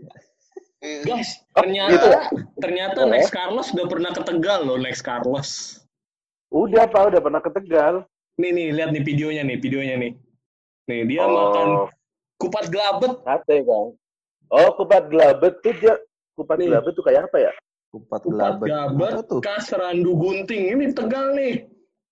Guys, 1.03 1.37
Oh, 1.51 1.61
ternyata 1.61 1.91
gitu 1.93 2.07
ya? 2.09 2.21
ternyata 2.57 2.99
Oh. 3.03 3.09
Next 3.11 3.29
Carlos 3.29 3.69
udah 3.69 3.85
pernah 3.85 4.09
ke 4.09 4.21
Tegal 4.23 4.65
loh, 4.65 4.81
Next 4.81 5.05
Carlos. 5.05 5.77
Udah 6.49 6.89
pak, 6.89 7.13
udah 7.13 7.21
pernah 7.21 7.37
ke 7.37 7.53
Tegal. 7.53 8.01
Nih 8.35 8.49
nih, 8.49 8.67
lihat 8.73 8.89
nih 8.89 9.03
videonya 9.03 9.43
nih, 9.45 9.57
videonya 9.59 9.95
nih. 9.99 10.11
Nih 10.89 10.99
dia 11.05 11.21
makan 11.23 11.67
Oh, 11.85 11.87
kupat 12.41 12.65
gelabet. 12.73 13.11
sate 13.21 13.55
kan. 13.61 13.87
Oh, 14.51 14.69
kupat 14.75 15.03
gelabet 15.07 15.53
tuh 15.61 15.73
dia 15.77 15.93
kupat 16.35 16.57
Nih. 16.59 16.67
gelabet 16.73 16.91
tuh 16.97 17.05
kayak 17.05 17.29
apa 17.29 17.37
ya? 17.39 17.51
Kupat 17.93 18.19
Kupat 18.25 18.57
gelabet. 18.59 18.67
gelabet, 18.67 19.13
kas 19.45 19.69
randu 19.71 20.11
gunting. 20.17 20.73
Ini 20.73 20.91
Tegal 20.91 21.37
nih. 21.37 21.69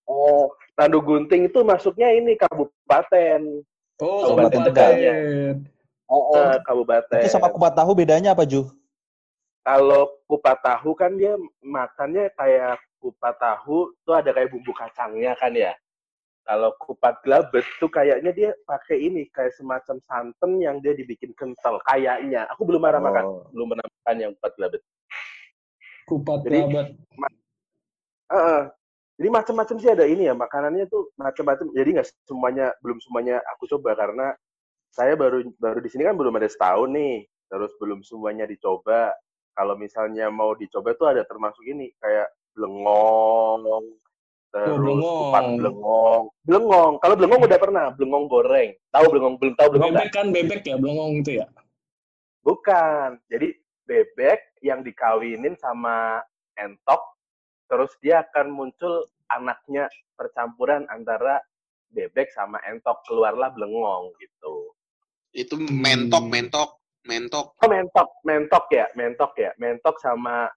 Oh, 0.10 0.50
Tandu 0.74 1.06
Gunting 1.06 1.46
itu 1.54 1.60
masuknya 1.62 2.10
ini 2.10 2.34
kabupaten. 2.34 3.62
Oh, 4.02 4.34
Kabupaten 4.34 4.74
kabupaten. 4.74 4.74
Tegal. 4.74 5.04
Oh, 6.10 6.34
eh, 6.34 6.58
kabupaten. 6.66 7.22
Itu 7.22 7.30
sama 7.30 7.54
kupat 7.54 7.78
tahu 7.78 7.92
bedanya 7.94 8.34
apa 8.34 8.42
Ju? 8.42 8.66
Kalau 9.62 10.10
kupat 10.26 10.58
tahu 10.66 10.98
kan 10.98 11.14
dia 11.14 11.38
makannya 11.62 12.34
kayak 12.34 12.82
kupat 12.98 13.38
tahu 13.38 13.94
tuh 14.02 14.18
ada 14.18 14.34
kayak 14.34 14.50
bumbu 14.50 14.74
kacangnya 14.74 15.38
kan 15.38 15.54
ya. 15.54 15.78
Kalau 16.50 16.74
kupat 16.82 17.22
gelabet 17.22 17.62
tuh 17.78 17.94
kayaknya 17.94 18.34
dia 18.34 18.50
pakai 18.66 18.98
ini 18.98 19.30
kayak 19.30 19.54
semacam 19.54 20.02
santan 20.10 20.58
yang 20.58 20.82
dia 20.82 20.98
dibikin 20.98 21.30
kental 21.38 21.78
kayaknya. 21.86 22.50
Aku 22.58 22.66
belum 22.66 22.82
pernah 22.82 23.06
makan, 23.06 23.24
Oh. 23.30 23.46
belum 23.54 23.78
pernah 23.78 23.86
makan 23.86 24.16
yang 24.18 24.32
kupat 24.34 24.52
gelabet. 24.58 24.82
Kupat 26.10 26.40
Jadi- 26.50 26.58
gelabet. 26.58 26.88
Heeh. 28.34 28.62
Jadi 29.20 29.30
macam-macam 29.30 29.76
sih 29.78 29.90
ada 29.94 30.06
ini 30.10 30.26
ya 30.26 30.34
makanannya 30.34 30.90
tuh 30.90 31.14
macam-macam. 31.22 31.70
Jadi 31.70 31.90
nggak 31.94 32.08
semuanya 32.26 32.74
belum 32.82 32.98
semuanya 32.98 33.46
aku 33.54 33.70
coba 33.70 33.94
karena 33.94 34.34
saya 34.90 35.14
baru 35.14 35.46
baru 35.62 35.86
di 35.86 35.90
sini 35.94 36.02
kan 36.08 36.18
belum 36.18 36.34
ada 36.34 36.50
setahun 36.50 36.90
nih. 36.90 37.30
Terus 37.46 37.78
belum 37.78 38.02
semuanya 38.02 38.50
dicoba. 38.50 39.14
Kalau 39.54 39.78
misalnya 39.78 40.34
mau 40.34 40.58
dicoba 40.58 40.98
tuh 40.98 41.14
ada 41.14 41.22
termasuk 41.30 41.62
ini 41.62 41.94
kayak 42.02 42.26
blengong, 42.58 43.86
terus 44.50 44.78
blengong. 44.82 45.20
kupat 45.30 45.46
blengong, 45.62 46.24
blengong. 46.46 46.94
Kalau 47.02 47.16
blengong 47.16 47.42
udah 47.46 47.60
pernah, 47.62 47.86
blengong 47.94 48.26
goreng. 48.26 48.70
Tahu 48.90 49.06
blengong 49.14 49.36
belum 49.38 49.54
tahu 49.58 49.68
blengong 49.74 49.92
nggak? 49.94 50.06
Bebek 50.10 50.16
kan 50.16 50.28
bebek 50.34 50.62
ya, 50.66 50.76
belengong 50.78 51.12
itu 51.22 51.32
ya. 51.42 51.46
Bukan. 52.42 53.10
Jadi 53.30 53.48
bebek 53.86 54.40
yang 54.66 54.82
dikawinin 54.82 55.54
sama 55.58 56.22
entok, 56.58 57.02
terus 57.70 57.94
dia 58.02 58.26
akan 58.26 58.52
muncul 58.52 59.06
anaknya 59.30 59.86
percampuran 60.18 60.90
antara 60.90 61.40
bebek 61.94 62.30
sama 62.34 62.62
entok 62.70 63.02
keluarlah 63.06 63.50
belengong 63.54 64.14
gitu. 64.22 64.74
itu 65.30 65.54
Hmm. 65.54 65.78
mentok 65.78 66.26
mentok 66.26 66.70
mentok 67.06 67.54
Oh 67.62 67.70
mentok, 67.70 68.10
mentok 68.26 68.66
ya, 68.74 68.86
mentok 68.98 69.34
ya, 69.38 69.52
mentok 69.62 69.96
sama 70.02 70.50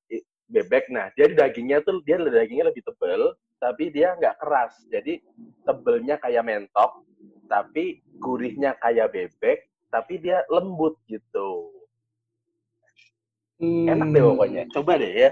bebek. 0.49 0.89
Nah, 0.93 1.09
jadi 1.17 1.33
dagingnya 1.37 1.85
tuh 1.85 2.01
dia 2.05 2.21
dagingnya 2.21 2.73
lebih 2.73 2.85
tebel, 2.85 3.33
tapi 3.63 3.95
dia 3.95 4.19
nggak 4.19 4.43
keras. 4.43 4.83
Jadi 4.91 5.23
tebelnya 5.63 6.19
kayak 6.19 6.43
mentok, 6.43 7.07
tapi 7.47 8.03
gurihnya 8.19 8.75
kayak 8.83 9.15
bebek, 9.15 9.71
tapi 9.87 10.19
dia 10.19 10.43
lembut 10.51 10.99
gitu. 11.07 11.71
Enak 13.63 14.11
deh 14.11 14.19
Hmm. 14.19 14.31
pokoknya. 14.35 14.63
Coba 14.75 14.99
deh 14.99 15.15
ya. 15.15 15.31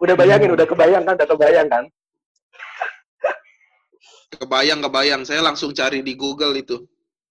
Udah 0.00 0.16
bayangin, 0.16 0.56
udah 0.56 0.64
kebayang 0.64 1.04
kan? 1.04 1.14
Udah 1.20 1.28
kebayang 1.28 1.68
kan? 1.68 1.84
Kebayang, 4.28 4.80
kebayang. 4.80 5.22
Saya 5.28 5.44
langsung 5.44 5.76
cari 5.76 6.00
di 6.00 6.16
Google 6.16 6.56
itu. 6.56 6.88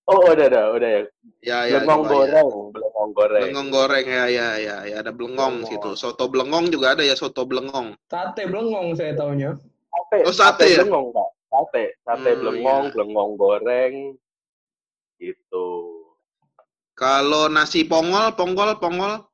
Oh, 0.08 0.24
udah, 0.24 0.46
udah, 0.48 0.66
udah 0.76 0.90
ya. 0.90 1.02
Ya, 1.44 1.58
ya. 1.68 1.78
Belengong 1.84 2.04
kebayang. 2.06 2.16
goreng, 2.32 2.50
belengong 2.74 3.10
goreng. 3.12 3.42
Belengong 3.44 3.70
goreng 3.72 4.06
ya, 4.08 4.26
ya, 4.28 4.48
ya, 4.60 4.78
ya. 4.88 4.96
Ada 5.02 5.12
belengong 5.12 5.64
Belengong. 5.64 5.74
gitu. 5.74 5.90
Soto 6.00 6.26
belengong 6.28 6.66
juga 6.70 6.96
ada 6.96 7.04
ya, 7.04 7.16
soto 7.16 7.44
belengong. 7.48 7.96
Sate 8.08 8.44
belengong 8.46 8.94
saya 8.94 9.14
taunya. 9.16 9.56
Sate, 10.08 10.24
Oh, 10.24 10.32
sate 10.32 10.66
ya? 10.72 10.80
belengong, 10.88 11.12
Pak. 11.12 11.30
Sate, 11.52 11.84
sate 12.08 12.30
Hmm, 12.32 12.40
belengong, 12.40 12.84
iya. 12.88 12.92
belengong 12.96 13.32
goreng. 13.36 13.94
Gitu. 15.20 15.68
Kalau 16.96 17.52
nasi 17.52 17.84
pongol, 17.84 18.32
ponggol, 18.34 18.80
pongol. 18.80 19.28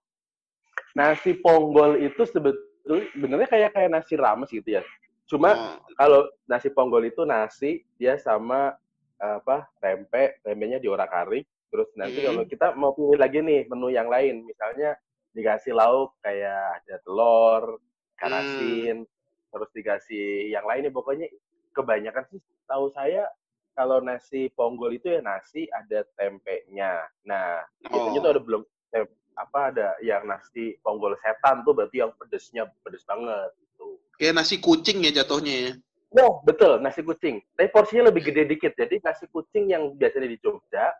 Nasi 0.97 1.37
ponggol 1.37 2.01
itu 2.01 2.25
sebetulnya 2.25 3.05
sebenarnya 3.13 3.47
kayak 3.49 3.69
kayak 3.77 3.89
nasi 3.93 4.13
rames 4.17 4.49
gitu 4.49 4.65
ya. 4.65 4.83
Cuma 5.29 5.53
Oh, 5.53 5.77
kalau 5.95 6.21
nasi 6.49 6.73
ponggol 6.73 7.05
itu 7.05 7.21
nasi 7.23 7.85
dia 7.95 8.17
sama 8.17 8.73
apa 9.15 9.69
tempe 9.79 10.35
tempenya 10.43 10.83
diorak-arik 10.83 11.47
terus 11.71 11.87
nanti 11.95 12.19
Hmm. 12.19 12.27
kalau 12.27 12.43
kita 12.43 12.67
mau 12.75 12.91
pilih 12.91 13.15
lagi 13.15 13.39
nih 13.39 13.63
menu 13.71 13.87
yang 13.87 14.11
lain 14.11 14.43
misalnya 14.43 14.99
dikasih 15.31 15.71
lauk 15.71 16.11
kayak 16.19 16.83
ada 16.83 16.99
telur 17.07 17.79
ikan 18.19 18.35
Hmm. 18.35 19.07
Terus 19.53 19.69
dikasih 19.71 20.49
yang 20.49 20.65
lainnya 20.65 20.89
pokoknya 20.89 21.29
kebanyakan 21.71 22.25
sih 22.33 22.41
tahu 22.65 22.89
saya 22.91 23.29
kalau 23.73 24.01
nasi 24.01 24.49
ponggol 24.53 24.89
itu 24.89 25.13
ya 25.13 25.21
nasi 25.21 25.69
ada 25.69 26.01
tempenya 26.17 27.05
nah 27.21 27.61
biasanya 27.85 28.19
Oh. 28.19 28.23
tuh 28.25 28.31
ada 28.33 28.41
belum 28.41 28.61
eh, 28.93 29.05
apa 29.33 29.59
ada 29.69 29.87
yang 30.01 30.25
nasi 30.25 30.77
ponggol 30.81 31.13
setan 31.21 31.61
tuh 31.61 31.73
berarti 31.73 32.01
yang 32.01 32.11
pedesnya 32.17 32.69
pedes 32.81 33.05
banget 33.05 33.53
gitu 33.61 33.97
Kayak 34.13 34.41
nasi 34.41 34.61
kucing 34.61 35.01
ya 35.01 35.09
jatuhnya 35.09 35.55
ya. 35.57 35.71
No, 36.13 36.45
betul, 36.45 36.77
nasi 36.77 37.01
kucing. 37.01 37.41
Tapi 37.57 37.73
porsinya 37.73 38.13
lebih 38.13 38.29
gede 38.29 38.45
dikit. 38.45 38.77
Jadi 38.77 39.01
nasi 39.01 39.25
kucing 39.25 39.73
yang 39.73 39.97
biasanya 39.97 40.29
di 40.29 40.37
Jogja, 40.37 40.93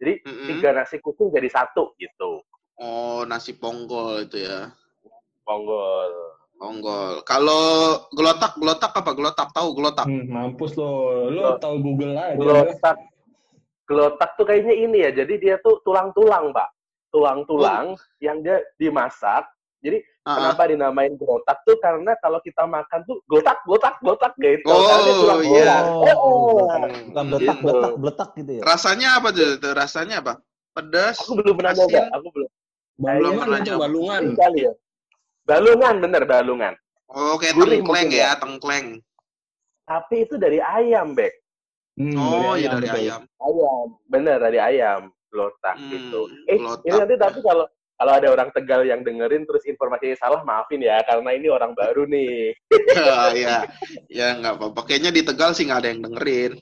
jadi 0.00 0.24
Mm-mm. 0.24 0.48
tiga 0.48 0.72
nasi 0.72 0.96
kucing 0.96 1.28
jadi 1.28 1.52
satu 1.52 1.92
gitu. 2.00 2.40
Oh, 2.80 3.28
nasi 3.28 3.52
ponggol 3.52 4.24
itu 4.24 4.40
ya. 4.48 4.72
Ponggol. 5.44 6.08
Ponggol. 6.54 7.20
Kalau 7.26 7.62
gelotak, 8.10 8.54
gelotak 8.56 8.92
apa? 8.94 9.10
Gelotak 9.12 9.48
tahu 9.50 9.68
gelotak. 9.74 10.06
Hmm, 10.06 10.24
mampus 10.30 10.78
lo. 10.78 11.26
Lo 11.28 11.58
tahu 11.58 11.82
Google 11.82 12.14
aja. 12.14 12.38
Gelotak. 12.38 12.96
Gelotak 13.84 14.30
tuh 14.34 14.46
kayaknya 14.46 14.74
ini 14.74 14.98
ya. 15.04 15.10
Jadi 15.12 15.34
dia 15.36 15.56
tuh 15.60 15.82
tulang-tulang, 15.82 16.54
Pak. 16.54 16.68
Tulang-tulang 17.10 17.94
yang 18.18 18.40
dia 18.40 18.62
dimasak. 18.76 19.44
Jadi 19.84 20.00
Ah, 20.24 20.40
kenapa 20.40 20.64
dinamain 20.64 21.12
gelotak 21.20 21.60
tuh 21.68 21.76
karena 21.76 22.16
kalau 22.16 22.40
kita 22.40 22.64
makan 22.64 23.04
tuh 23.04 23.20
glotak, 23.28 23.60
glotak, 23.68 24.00
glotak 24.00 24.32
gitu. 24.40 24.72
Oh, 24.72 24.80
Karena 24.80 25.04
dia 25.04 25.14
tulang-tulang. 25.20 25.52
iya. 25.52 25.76
Oh, 26.16 26.64
Bukan 26.64 27.24
beletak, 27.28 27.44
Gitu. 27.44 27.60
beletak, 27.60 27.92
beletak 28.00 28.28
gitu 28.40 28.50
ya. 28.56 28.62
Rasanya 28.64 29.08
apa 29.20 29.28
tuh? 29.28 29.48
Rasanya 29.60 30.16
apa? 30.24 30.32
Pedas. 30.72 31.16
Aku 31.20 31.36
belum 31.36 31.54
pernah 31.60 31.72
Asin. 31.76 31.84
nyoba. 31.84 32.00
Aku 32.16 32.26
belum. 32.32 32.50
Balungan 32.96 33.44
pernah 33.44 33.60
nyoba. 33.60 33.80
balungan. 33.84 34.22
Kali 34.32 34.60
ya. 34.64 34.72
Balungan, 35.44 36.00
bener 36.00 36.22
balungan. 36.24 36.74
Oh, 37.06 37.36
kayak 37.36 37.54
Gurih 37.54 37.78
tengkleng 37.78 38.08
ya, 38.08 38.32
ya. 38.32 38.40
tengkleng. 38.40 38.86
Tapi 39.84 40.24
itu 40.24 40.34
dari 40.34 40.58
ayam, 40.58 41.12
Bek. 41.12 41.32
Hmm, 41.94 42.16
Oh, 42.18 42.58
iya 42.58 42.74
dari 42.74 42.90
ayam. 42.90 43.22
ayam 43.38 43.86
bener 44.10 44.42
dari 44.42 44.58
ayam 44.58 45.14
lotak 45.30 45.78
Hmm, 45.78 45.94
gitu 45.94 46.26
eh 46.46 46.58
lotak. 46.58 46.82
ini 46.84 46.96
nanti 46.98 47.14
tapi 47.14 47.38
kalau 47.38 47.70
kalau 47.94 48.12
ada 48.12 48.28
orang 48.34 48.50
Tegal 48.50 48.82
yang 48.82 49.06
dengerin 49.06 49.46
terus 49.46 49.62
informasinya 49.62 50.18
salah 50.18 50.42
maafin 50.42 50.82
ya 50.82 50.98
karena 51.06 51.30
ini 51.30 51.46
orang 51.46 51.70
baru 51.70 52.02
nih 52.06 52.50
ya, 53.38 53.62
ya 54.10 54.26
nggak 54.34 54.58
apa-apa. 54.58 54.80
Kayaknya 54.86 55.10
di 55.10 55.22
Tegal 55.22 55.54
sih 55.54 55.70
nggak 55.70 55.80
ada 55.82 55.90
yang 55.90 56.02
dengerin. 56.02 56.52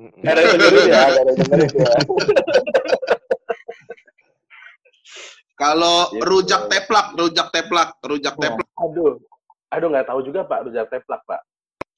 nggak 0.00 0.32
ada 0.32 0.40
yang 0.40 0.56
dengerin 0.56 0.80
ya 0.80 0.88
nggak 0.88 1.12
ada 1.12 1.20
yang 1.20 1.38
dengerin 1.44 1.72
ya 1.76 1.92
Kalau 5.60 6.08
Gitu. 6.08 6.24
rujak 6.24 6.62
teplak, 6.72 7.06
rujak 7.20 7.48
teplak, 7.52 7.88
rujak 8.00 8.34
teplak, 8.40 8.68
aduh. 8.80 9.20
Aduh 9.70 9.88
nggak 9.92 10.08
tahu 10.08 10.20
juga 10.24 10.48
pak 10.48 10.64
rujak 10.64 10.88
teplak 10.88 11.20
pak. 11.28 11.40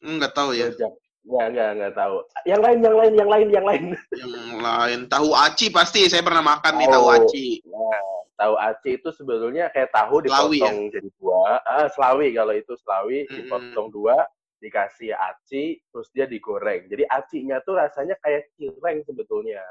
Hmm, 0.03 0.19
nggak 0.19 0.35
tahu 0.35 0.51
ya. 0.53 0.67
rujak. 0.75 0.93
Nggak 1.23 1.47
nggak 1.55 1.71
nggak 1.79 1.95
tahu. 1.95 2.17
Yang 2.43 2.61
lain 2.67 2.79
yang 2.83 2.97
lain 2.99 3.13
yang 3.15 3.31
lain 3.31 3.49
yang 3.55 3.67
lain. 3.71 3.85
Yang 4.21 4.35
lain 4.59 5.01
tahu 5.07 5.29
aci 5.39 5.71
pasti. 5.71 6.11
Saya 6.11 6.27
pernah 6.27 6.43
makan 6.43 6.75
nih 6.83 6.89
tahu 6.91 7.07
aci. 7.07 7.47
nah 7.71 8.03
tahu 8.35 8.55
aci 8.59 8.99
itu 8.99 9.09
sebetulnya 9.15 9.71
kayak 9.71 9.95
tahu 9.95 10.19
Selawi 10.27 10.59
ya? 10.59 10.67
dipotong 10.67 10.79
jadi 10.91 11.09
dua. 11.23 11.43
Ah 11.63 11.87
selawi. 11.87 12.27
Kalau 12.35 12.55
itu 12.59 12.73
selawi 12.83 13.19
Mm-mm. 13.31 13.37
dipotong 13.39 13.89
dua 13.95 14.17
dikasih 14.59 15.15
aci 15.15 15.79
terus 15.95 16.11
dia 16.11 16.27
digoreng. 16.27 16.91
Jadi 16.91 17.07
acinya 17.07 17.63
tuh 17.63 17.79
rasanya 17.79 18.19
kayak 18.19 18.51
cireng 18.59 19.07
sebetulnya 19.07 19.63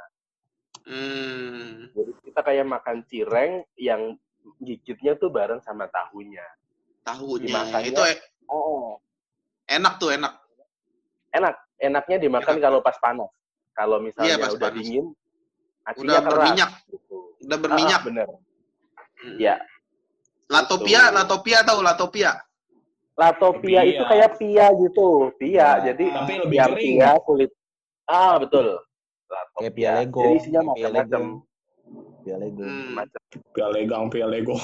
Hmm. 0.84 1.91
Jadi 1.94 2.12
kita 2.24 2.41
kayak 2.41 2.65
makan 2.65 2.98
cireng 3.06 3.52
yang 3.76 4.17
gigitnya 4.58 5.13
tuh 5.15 5.30
bareng 5.30 5.62
sama 5.62 5.86
tahunya. 5.88 6.44
Tahunya 7.02 7.48
Dimakannya- 7.48 7.89
itu 7.89 8.02
e- 8.04 8.22
Oh. 8.48 8.98
enak 9.65 9.96
tuh 9.98 10.12
enak. 10.12 10.34
Enak, 11.32 11.56
enaknya 11.80 12.17
dimakan 12.20 12.56
Enak. 12.58 12.63
kalau 12.63 12.80
pas 12.82 12.98
panas. 12.98 13.32
Kalau 13.72 13.98
misalnya 13.98 14.36
Iya, 14.36 14.44
pas 14.44 14.52
udah 14.52 14.67
panas. 14.67 14.78
dingin, 14.78 15.06
Udah 15.98 16.20
keras. 16.20 16.30
berminyak, 16.30 16.72
Gitu. 16.86 17.17
udah 17.41 17.58
berminyak. 17.58 18.02
Ah, 18.02 18.06
bener. 18.06 18.28
Hmm. 19.22 19.38
Ya. 19.39 19.56
Latopia, 20.46 21.02
Gitu. 21.02 21.15
latopia 21.15 21.58
tahu 21.63 21.80
latopia. 21.82 22.32
Latopia 23.15 23.82
Pia. 23.82 23.91
itu 23.91 24.04
kayak 24.04 24.30
pia 24.36 24.65
gitu, 24.74 25.10
pia. 25.38 25.62
Nah, 25.62 25.76
Jadi 25.86 26.06
Tapi 26.10 26.34
lebih 26.41 26.58
yang 26.58 26.74
kering. 26.74 26.96
pia 26.98 27.12
kulit. 27.22 27.52
Ah 28.04 28.36
betul. 28.36 28.82
Kayak 29.32 29.48
Latopia. 29.48 29.72
pia 29.72 29.89
Lego. 29.96 30.22
Jadi 30.22 30.36
isinya 30.38 30.62
pia 30.62 30.67
macam-macam. 30.67 31.24
Lego. 31.24 31.39
Pia 32.22 32.36
Lego. 32.38 32.63
Hmm. 32.63 32.89
Macam. 32.94 33.22
Pialegang, 33.52 34.04
pialegong. 34.08 34.63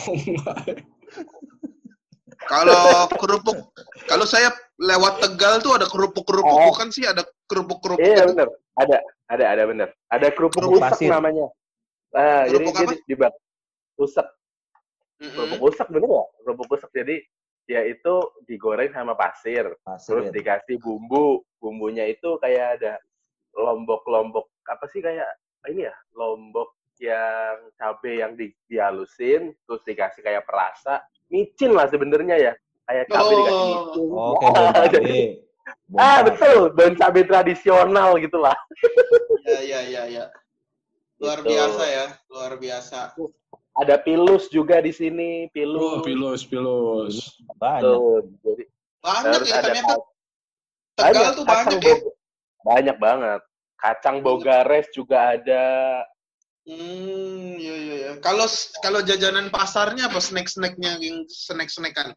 Kalau 2.38 3.10
kerupuk, 3.17 3.58
kalau 4.06 4.23
saya 4.23 4.53
lewat 4.77 5.19
Tegal 5.19 5.58
tuh 5.60 5.73
ada 5.73 5.89
kerupuk-kerupuk, 5.89 6.53
Oh. 6.53 6.69
bukan 6.69 6.93
sih 6.93 7.03
ada 7.03 7.25
kerupuk-kerupuk. 7.49 7.97
Iya 7.99 8.23
itu. 8.23 8.30
bener. 8.32 8.47
Ada, 8.77 8.97
ada, 9.27 9.45
ada 9.49 9.63
bener. 9.65 9.89
Ada 10.08 10.27
kerupuk 10.30 10.62
Kerupuk 10.62 10.77
usak 10.80 10.93
pasir. 10.95 11.10
namanya. 11.10 11.49
Ah, 12.13 12.45
jadi 12.45 12.62
Kerupuk 12.62 12.73
dia 12.73 12.86
apa? 12.86 12.91
di, 12.93 12.97
dibak 13.10 13.34
usak. 13.97 14.27
Mm-mm. 15.17 15.34
kerupuk 15.34 15.60
usak 15.65 15.88
bener 15.89 16.10
ya 16.13 16.23
kerupuk 16.45 16.67
usak 16.69 16.89
jadi 16.93 17.15
ya 17.65 17.82
itu 17.84 18.13
digoreng 18.45 18.93
sama 18.93 19.17
pasir 19.17 19.65
Pasir 19.82 20.13
terus 20.13 20.25
ya. 20.30 20.34
dikasih 20.38 20.77
bumbu 20.77 21.41
bumbunya 21.58 22.06
itu 22.06 22.38
kayak 22.38 22.77
ada 22.77 23.01
lombok-lombok 23.58 24.45
apa 24.67 24.86
sih 24.88 24.99
kayak 24.99 25.27
ini 25.67 25.88
ya 25.88 25.95
lombok 26.13 26.71
yang 26.97 27.71
cabe 27.75 28.19
yang 28.19 28.34
di, 28.34 28.49
dihalusin 28.65 29.53
terus 29.63 29.82
dikasih 29.84 30.21
kayak 30.21 30.43
perasa 30.43 31.01
micin 31.27 31.71
lah 31.71 31.86
sebenarnya 31.86 32.36
ya 32.36 32.53
kayak 32.84 33.06
cabe 33.08 33.27
Oh. 33.27 33.38
dikasih 33.38 33.65
micin 33.65 34.08
Oh, 34.10 34.34
kayak 34.36 34.53
bon 34.73 34.88
cabe. 34.89 35.19
Bon 35.88 35.99
ah 35.99 36.19
betul 36.23 36.60
bon 36.71 36.93
cabe 36.95 37.21
tradisional 37.23 38.15
gitulah 38.17 38.56
Ya, 39.43 39.60
ya, 39.62 39.80
ya, 39.84 40.03
ya. 40.08 40.25
Luar 41.17 41.39
Gitu. 41.39 41.49
biasa 41.49 41.84
ya, 41.84 42.06
luar 42.27 42.53
biasa. 42.56 42.99
ada 43.73 43.95
pilus 43.97 44.49
juga 44.49 44.82
di 44.82 44.89
sini 44.89 45.47
Oh, 45.47 45.49
pilus 45.49 46.01
pilus, 46.03 46.41
pilus. 46.43 47.15
Banyak. 47.56 47.84
Tuh, 47.84 48.21
jadi 48.43 48.63
Banyak 48.99 49.41
ya 49.43 49.58
ternyata. 49.62 49.93
Tegal 50.93 51.30
tuh 51.32 51.45
banyak 51.45 51.80
ya. 51.80 51.95
banyak 52.60 52.97
banget 52.97 53.41
kacang 53.77 54.21
bogares 54.25 54.89
juga 54.93 55.37
ada 55.37 55.65
Hmm, 56.67 57.55
iya, 57.55 57.75
iya, 57.79 57.95
iya. 57.95 58.11
Kalau 58.19 58.43
kalau 58.83 58.99
jajanan 58.99 59.47
pasarnya 59.47 60.11
apa 60.11 60.19
snack-snacknya 60.19 60.99
yang 60.99 61.23
snack-snackan? 61.31 62.11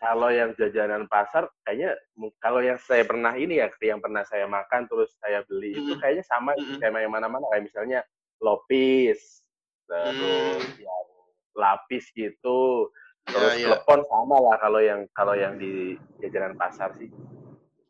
kalau 0.00 0.32
yang 0.32 0.56
jajanan 0.56 1.04
pasar 1.12 1.44
kayaknya 1.68 1.92
kalau 2.40 2.64
yang 2.64 2.80
saya 2.80 3.04
pernah 3.04 3.36
ini 3.36 3.60
ya 3.60 3.68
yang 3.84 4.00
pernah 4.00 4.24
saya 4.24 4.48
makan 4.48 4.88
terus 4.88 5.12
saya 5.20 5.44
beli 5.44 5.76
itu 5.76 5.92
Mm. 5.92 6.00
kayaknya 6.00 6.24
sama 6.24 6.56
Mm-mm. 6.56 6.80
kayak 6.80 7.04
yang 7.04 7.12
mana-mana 7.12 7.44
kayak 7.52 7.68
misalnya 7.68 8.00
lopis 8.40 9.44
terus 9.84 10.16
Mm. 10.64 10.80
yang 10.80 11.06
lapis 11.52 12.08
gitu 12.16 12.88
terus 13.28 13.60
Ya, 13.60 13.60
ya. 13.60 13.68
klepon 13.76 14.00
sama 14.08 14.36
lah 14.40 14.56
kalau 14.56 14.80
yang 14.80 15.04
kalau 15.12 15.36
yang 15.36 15.60
di 15.60 16.00
jajanan 16.24 16.56
pasar 16.56 16.96
sih 16.96 17.12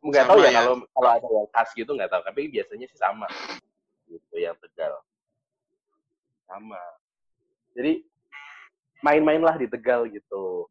nggak 0.00 0.24
tahu 0.26 0.38
ya, 0.40 0.48
ya. 0.48 0.60
kalau 0.64 0.74
kalau 0.96 1.10
ada 1.12 1.28
yang 1.28 1.48
khas 1.52 1.70
gitu 1.76 1.90
nggak 1.92 2.10
tahu 2.10 2.22
tapi 2.24 2.48
biasanya 2.48 2.86
sih 2.88 2.98
sama 2.98 3.28
gitu 4.08 4.36
yang 4.40 4.56
tegal 4.58 4.96
sama 6.48 6.80
jadi 7.76 8.00
main-mainlah 9.04 9.60
di 9.60 9.68
tegal 9.68 10.08
gitu 10.08 10.68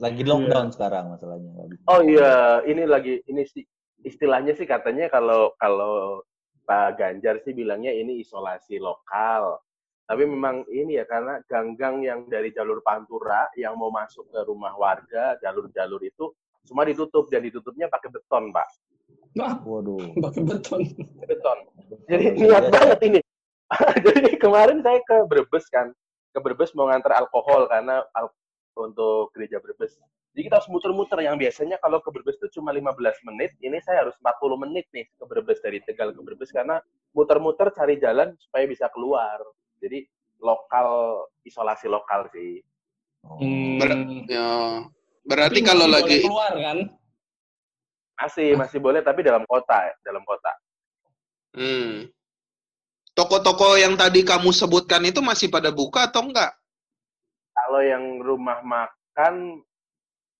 Lagi 0.00 0.26
lockdown 0.26 0.72
sekarang 0.74 1.14
masalahnya. 1.14 1.52
Lagi. 1.54 1.76
Oh 1.86 2.00
iya, 2.02 2.64
ini 2.66 2.82
lagi 2.88 3.22
ini 3.30 3.46
sih 3.46 3.62
istilahnya 4.02 4.56
sih 4.58 4.66
katanya 4.66 5.06
kalau 5.06 5.54
kalau 5.60 6.24
Pak 6.66 6.98
Ganjar 6.98 7.38
sih 7.44 7.54
bilangnya 7.54 7.94
ini 7.94 8.18
isolasi 8.18 8.82
lokal. 8.82 9.62
Tapi 10.02 10.26
memang 10.26 10.66
ini 10.68 10.98
ya 10.98 11.06
karena 11.06 11.38
ganggang 11.46 12.02
yang 12.02 12.26
dari 12.26 12.50
jalur 12.50 12.82
Pantura 12.82 13.46
yang 13.54 13.78
mau 13.78 13.94
masuk 13.94 14.26
ke 14.32 14.40
rumah 14.42 14.74
warga, 14.74 15.38
jalur-jalur 15.38 16.02
itu 16.02 16.34
semua 16.62 16.86
ditutup 16.86 17.26
dan 17.28 17.42
ditutupnya 17.42 17.90
pakai 17.90 18.08
beton, 18.10 18.54
Pak. 18.54 18.68
Wah, 19.38 19.54
Waduh. 19.64 20.12
pakai 20.20 20.42
beton. 20.44 20.80
Beton. 21.24 21.58
Jadi 22.08 22.24
niat 22.36 22.64
banget 22.68 22.98
ini. 23.08 23.20
Jadi 24.04 24.36
kemarin 24.36 24.84
saya 24.84 25.00
ke 25.02 25.24
Brebes 25.24 25.64
kan, 25.72 25.96
ke 26.32 26.38
Brebes 26.40 26.76
mau 26.76 26.92
ngantar 26.92 27.16
alkohol 27.16 27.66
karena 27.72 28.04
al- 28.12 28.36
untuk 28.76 29.32
gereja 29.36 29.60
Brebes. 29.60 29.96
Jadi 30.32 30.48
kita 30.48 30.64
harus 30.64 30.68
muter-muter 30.72 31.20
yang 31.20 31.36
biasanya 31.36 31.76
kalau 31.80 32.00
ke 32.00 32.08
Brebes 32.08 32.40
itu 32.40 32.60
cuma 32.60 32.72
15 32.72 33.28
menit, 33.28 33.52
ini 33.60 33.76
saya 33.84 34.08
harus 34.08 34.16
40 34.20 34.64
menit 34.64 34.88
nih 34.92 35.04
ke 35.04 35.24
Brebes 35.28 35.60
dari 35.60 35.84
Tegal 35.84 36.16
ke 36.16 36.20
Brebes 36.24 36.48
karena 36.48 36.80
muter-muter 37.12 37.68
cari 37.76 38.00
jalan 38.00 38.32
supaya 38.40 38.64
bisa 38.64 38.88
keluar. 38.92 39.40
Jadi 39.80 40.08
lokal 40.40 41.20
isolasi 41.44 41.86
lokal 41.88 42.32
sih. 42.32 42.64
Oh. 43.28 43.38
Hmm. 43.38 44.24
Ya. 44.26 44.82
Berarti 45.22 45.62
Tapi 45.62 45.68
kalau 45.70 45.86
lagi 45.86 46.18
boleh 46.18 46.26
keluar 46.26 46.52
kan? 46.58 46.78
Masih 48.18 48.48
masih 48.54 48.78
boleh 48.78 49.00
tapi 49.02 49.20
dalam 49.26 49.42
kota, 49.46 49.78
ya, 49.82 49.94
dalam 50.02 50.22
kota. 50.22 50.52
hmm. 51.58 52.10
Toko-toko 53.12 53.76
yang 53.76 53.92
tadi 53.92 54.24
kamu 54.24 54.50
sebutkan 54.56 55.04
itu 55.04 55.20
masih 55.20 55.52
pada 55.52 55.68
buka 55.68 56.08
atau 56.08 56.24
enggak? 56.24 56.54
Kalau 57.52 57.84
yang 57.84 58.24
rumah 58.24 58.64
makan 58.64 59.60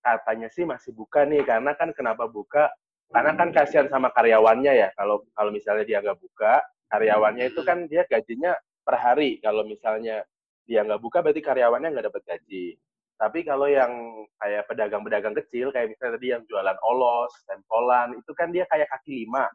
katanya 0.00 0.48
sih 0.48 0.64
masih 0.64 0.90
buka 0.96 1.22
nih 1.28 1.44
karena 1.44 1.76
kan 1.76 1.92
kenapa 1.92 2.24
buka? 2.24 2.72
Karena 3.12 3.36
kan 3.36 3.52
kasihan 3.52 3.92
sama 3.92 4.08
karyawannya 4.08 4.72
ya. 4.72 4.88
Kalau 4.96 5.20
kalau 5.36 5.52
misalnya 5.52 5.84
dia 5.84 6.00
nggak 6.00 6.16
buka, 6.16 6.64
karyawannya 6.88 7.52
itu 7.52 7.60
kan 7.60 7.84
dia 7.84 8.08
gajinya 8.08 8.56
per 8.80 8.96
hari. 8.96 9.36
Kalau 9.44 9.68
misalnya 9.68 10.24
dia 10.64 10.80
nggak 10.80 11.02
buka 11.02 11.20
berarti 11.20 11.44
karyawannya 11.44 11.92
nggak 11.92 12.06
dapat 12.08 12.22
gaji. 12.24 12.80
Tapi 13.22 13.46
kalau 13.46 13.70
yang 13.70 14.26
kayak 14.42 14.66
pedagang-pedagang 14.66 15.38
kecil, 15.38 15.70
kayak 15.70 15.94
misalnya 15.94 16.18
tadi 16.18 16.34
yang 16.34 16.42
jualan 16.50 16.74
olos, 16.82 17.30
tempolan, 17.46 18.18
itu 18.18 18.34
kan 18.34 18.50
dia 18.50 18.66
kayak 18.66 18.90
kaki 18.90 19.22
lima. 19.22 19.46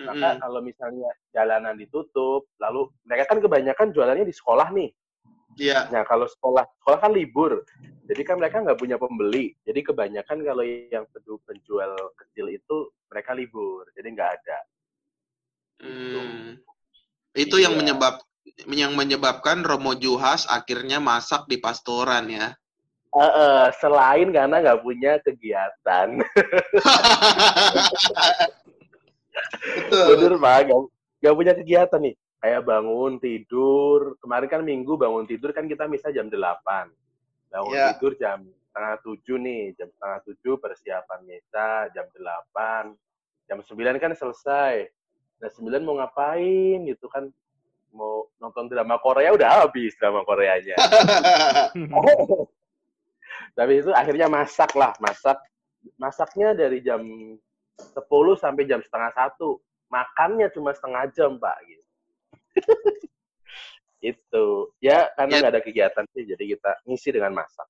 Maka 0.00 0.28
Mm-mm. 0.32 0.40
kalau 0.40 0.60
misalnya 0.64 1.12
jalanan 1.36 1.76
ditutup, 1.76 2.48
lalu 2.56 2.88
mereka 3.04 3.28
kan 3.28 3.44
kebanyakan 3.44 3.92
jualannya 3.92 4.24
di 4.24 4.32
sekolah 4.32 4.72
nih. 4.72 4.88
Iya. 5.60 5.92
Nah, 5.92 6.02
kalau 6.08 6.24
sekolah, 6.24 6.64
sekolah 6.80 6.98
kan 6.98 7.12
libur. 7.12 7.60
Jadi 8.08 8.22
kan 8.24 8.40
mereka 8.40 8.64
nggak 8.64 8.80
punya 8.80 8.96
pembeli. 8.96 9.52
Jadi 9.68 9.84
kebanyakan 9.84 10.40
kalau 10.40 10.64
yang 10.64 11.04
penjual 11.44 11.92
kecil 12.16 12.48
itu 12.48 12.88
mereka 13.12 13.36
libur. 13.36 13.84
Jadi 13.92 14.08
nggak 14.16 14.30
ada. 14.40 14.58
Hmm. 15.84 16.56
Itu 17.36 17.60
yang 17.60 17.76
Iya. 17.76 17.80
menyebab 17.84 18.14
yang 18.72 18.92
menyebabkan 18.96 19.60
Romo 19.60 19.92
Juhas 19.92 20.48
akhirnya 20.48 21.04
masak 21.04 21.44
di 21.52 21.60
pastoran 21.60 22.32
ya. 22.32 22.56
Eh, 23.14 23.22
eh, 23.22 23.64
selain 23.78 24.28
karena 24.34 24.58
nggak 24.58 24.82
punya 24.82 25.22
kegiatan. 25.22 26.18
Betul. 29.62 30.04
Bener 30.18 30.32
Pak, 30.34 30.58
nggak 30.66 30.80
nggak 31.22 31.34
punya 31.38 31.52
kegiatan 31.54 32.00
nih. 32.02 32.14
Kayak 32.42 32.62
bangun, 32.66 33.12
tidur. 33.22 34.18
Kemarin 34.18 34.48
kan 34.50 34.62
minggu 34.66 34.98
bangun 34.98 35.24
tidur 35.30 35.54
kan 35.54 35.70
kita 35.70 35.86
bisa 35.86 36.10
jam 36.10 36.26
8. 36.26 36.90
Bangun 37.54 37.72
Iya. 37.72 37.94
tidur 37.96 38.18
jam 38.18 38.42
setengah 38.68 38.94
tujuh 39.06 39.36
nih. 39.38 39.64
Jam 39.78 39.88
setengah 39.94 40.18
tujuh 40.26 40.54
persiapan 40.58 41.20
misa, 41.22 41.88
jam 41.94 42.10
8. 42.10 42.98
Jam 43.46 43.62
9 43.62 43.96
kan 44.02 44.10
selesai. 44.18 44.90
Nah 45.38 45.50
9 45.54 45.86
mau 45.86 45.96
ngapain 46.02 46.82
gitu 46.82 47.06
kan. 47.06 47.30
Mau 47.94 48.26
nonton 48.42 48.66
drama 48.66 48.98
Korea 48.98 49.30
udah 49.30 49.62
habis 49.64 49.94
drama 50.02 50.26
Koreanya. 50.26 50.74
Tapi 53.54 53.72
itu 53.80 53.90
akhirnya 53.94 54.26
masak 54.26 54.74
lah, 54.74 54.92
masak. 54.98 55.38
Masaknya 55.94 56.54
dari 56.54 56.82
jam 56.82 57.00
10 57.78 57.94
sampai 58.38 58.66
jam 58.66 58.82
setengah 58.82 59.14
satu. 59.14 59.62
Makannya 59.90 60.50
cuma 60.50 60.74
setengah 60.74 61.06
jam, 61.14 61.38
Pak. 61.38 61.56
Gitu. 61.62 61.84
itu. 64.14 64.46
Ya, 64.82 65.08
karena 65.16 65.32
Ya. 65.32 65.40
nggak 65.40 65.52
ada 65.54 65.62
kegiatan 65.64 66.04
sih, 66.12 66.28
jadi 66.28 66.44
kita 66.56 66.70
ngisi 66.84 67.08
dengan 67.14 67.32
masak. 67.32 67.64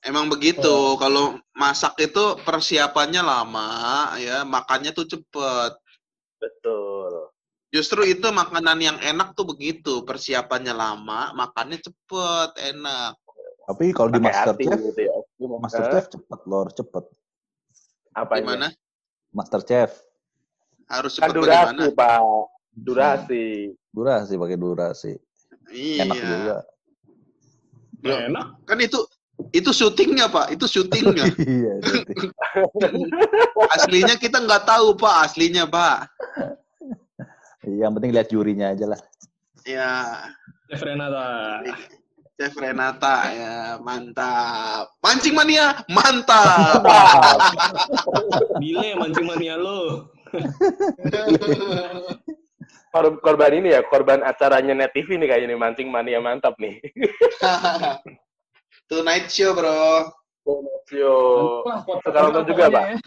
Emang 0.00 0.32
begitu. 0.32 0.96
Kalau 0.96 1.36
masak 1.52 2.00
itu 2.00 2.40
persiapannya 2.40 3.20
lama 3.20 3.68
ya, 4.16 4.48
makannya 4.48 4.96
tuh 4.96 5.04
cepet. 5.04 5.72
Betul. 6.40 7.28
Justru 7.70 8.02
itu 8.08 8.26
makanan 8.32 8.80
yang 8.80 8.98
enak 8.98 9.36
tuh 9.36 9.46
begitu, 9.46 10.02
persiapannya 10.02 10.72
lama, 10.74 11.36
makannya 11.36 11.78
cepet, 11.78 12.50
enak. 12.74 13.14
Tapi 13.66 13.84
kalau 13.92 14.08
di 14.10 14.18
Pakai 14.18 14.32
hati 14.34 14.64
Masterchef, 14.66 14.80
gitu 14.88 15.00
ya. 15.04 15.14
Masterchef 15.60 16.04
cepet 16.10 16.40
lor, 16.46 16.66
cepet. 16.72 17.04
Apanya? 18.12 18.42
Gimana? 18.42 18.68
Masterchef 19.30 19.90
Harus 20.90 21.14
Kan 21.16 21.30
cepet 21.30 21.36
durasi, 21.38 21.54
bagaimana? 21.78 21.94
Pak. 21.94 22.20
Durasi. 22.70 23.46
durasi 23.90 24.32
pakai 24.34 24.56
durasi. 24.58 25.12
Enak 25.70 26.16
Iya. 26.18 26.26
juga. 26.26 26.56
Ya, 28.00 28.16
enak. 28.26 28.46
Kan 28.66 28.78
itu 28.80 28.98
itu 29.54 29.70
syutingnya 29.72 30.26
pak, 30.28 30.50
itu 30.50 30.66
syutingnya. 30.66 31.24
Iya. 31.40 31.74
syuting. 31.80 32.30
aslinya 33.78 34.14
kita 34.18 34.42
nggak 34.42 34.66
tahu 34.66 34.98
pak, 34.98 35.30
aslinya 35.30 35.64
pak. 35.70 36.10
Iya, 37.62 37.86
Yang 37.86 37.92
penting 37.98 38.10
lihat 38.16 38.28
jurinya 38.28 38.66
aja 38.72 38.86
lah. 38.90 39.00
Ya, 39.68 39.90
Chef 40.66 40.80
Renata. 40.82 41.60
Chef 42.40 42.56
Renata 42.56 43.28
ya 43.36 43.76
mantap. 43.84 44.96
Mancing 45.04 45.36
mania 45.36 45.76
mantap. 45.92 46.80
Dile 48.64 48.96
mancing 48.96 49.28
mania 49.28 49.60
lo. 49.60 50.08
Kor- 52.96 53.20
korban 53.20 53.60
ini 53.60 53.76
ya, 53.76 53.84
korban 53.84 54.24
acaranya 54.24 54.72
Net 54.72 54.96
TV 54.96 55.20
nih 55.20 55.28
kayaknya 55.28 55.52
nih, 55.52 55.60
mancing 55.60 55.92
mania 55.92 56.16
mantap 56.16 56.56
nih. 56.56 56.80
Tonight 58.88 59.28
show 59.28 59.52
bro. 59.52 60.08
Yo. 60.88 61.60
Wah, 61.68 61.84
pot- 61.84 62.00
Sekarang 62.08 62.32
nonton 62.32 62.56
juga, 62.56 62.72
Pak. 62.72 63.04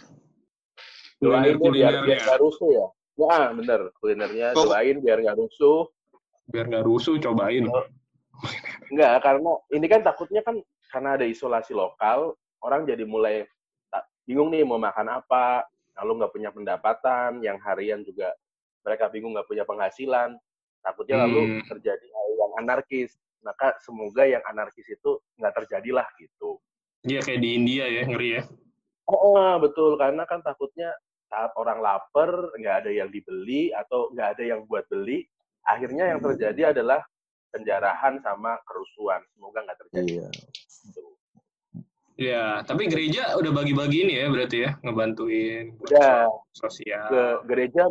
Doain 1.18 1.58
biar 1.58 2.06
biar 2.06 2.22
nggak 2.22 2.38
rusuh 2.38 2.70
ya. 2.70 2.86
Ya, 3.18 3.50
bener. 3.50 3.90
Kulinernya 3.98 4.54
doain 4.54 5.02
biar 5.02 5.26
nggak 5.26 5.42
rusuh. 5.42 5.90
Biar 6.54 6.70
nggak 6.70 6.86
rusuh, 6.86 7.18
cobain. 7.18 7.66
Enggak, 8.90 9.24
karena 9.24 9.52
ini 9.74 9.86
kan 9.90 10.02
takutnya 10.02 10.42
kan 10.46 10.56
karena 10.90 11.10
ada 11.18 11.26
isolasi 11.26 11.74
lokal, 11.74 12.38
orang 12.62 12.86
jadi 12.86 13.06
mulai 13.06 13.46
bingung 14.24 14.54
nih 14.54 14.64
mau 14.64 14.80
makan 14.80 15.20
apa, 15.20 15.68
lalu 16.00 16.24
nggak 16.24 16.34
punya 16.34 16.50
pendapatan, 16.54 17.44
yang 17.44 17.60
harian 17.62 18.02
juga 18.02 18.32
mereka 18.84 19.12
bingung 19.12 19.36
nggak 19.36 19.48
punya 19.48 19.64
penghasilan, 19.68 20.36
takutnya 20.84 21.24
lalu 21.28 21.48
Hmm. 21.48 21.64
terjadi 21.72 22.06
hal 22.08 22.28
yang 22.40 22.52
anarkis. 22.60 23.16
Maka 23.44 23.76
semoga 23.84 24.24
yang 24.24 24.40
anarkis 24.48 24.88
itu 24.88 25.20
nggak 25.36 25.54
terjadilah 25.64 26.08
gitu. 26.16 26.64
Iya 27.04 27.20
kayak 27.20 27.44
di 27.44 27.50
India 27.60 27.86
ya, 27.92 28.08
ngeri 28.08 28.30
ya. 28.40 28.44
Oh, 29.04 29.60
betul, 29.60 30.00
karena 30.00 30.24
kan 30.24 30.40
takutnya 30.40 30.96
saat 31.28 31.52
orang 31.60 31.84
lapar, 31.84 32.56
nggak 32.56 32.76
ada 32.88 32.92
yang 32.96 33.12
dibeli 33.12 33.76
atau 33.76 34.08
nggak 34.16 34.40
ada 34.40 34.44
yang 34.48 34.64
buat 34.64 34.88
beli, 34.88 35.28
akhirnya 35.68 36.16
yang 36.16 36.24
terjadi 36.24 36.72
adalah 36.72 37.04
penjarahan 37.54 38.18
sama 38.20 38.58
kerusuhan. 38.66 39.22
Semoga 39.32 39.62
nggak 39.62 39.80
terjadi. 39.86 40.10
Iya. 40.10 40.28
Ya, 42.14 42.62
tapi 42.62 42.86
gereja 42.86 43.34
udah 43.34 43.50
bagi-bagi 43.50 44.06
ini 44.06 44.22
ya 44.22 44.30
berarti 44.30 44.58
ya, 44.62 44.78
ngebantuin 44.86 45.74
Udah. 45.82 46.30
sosial. 46.54 47.10
ke 47.10 47.24
gereja 47.50 47.90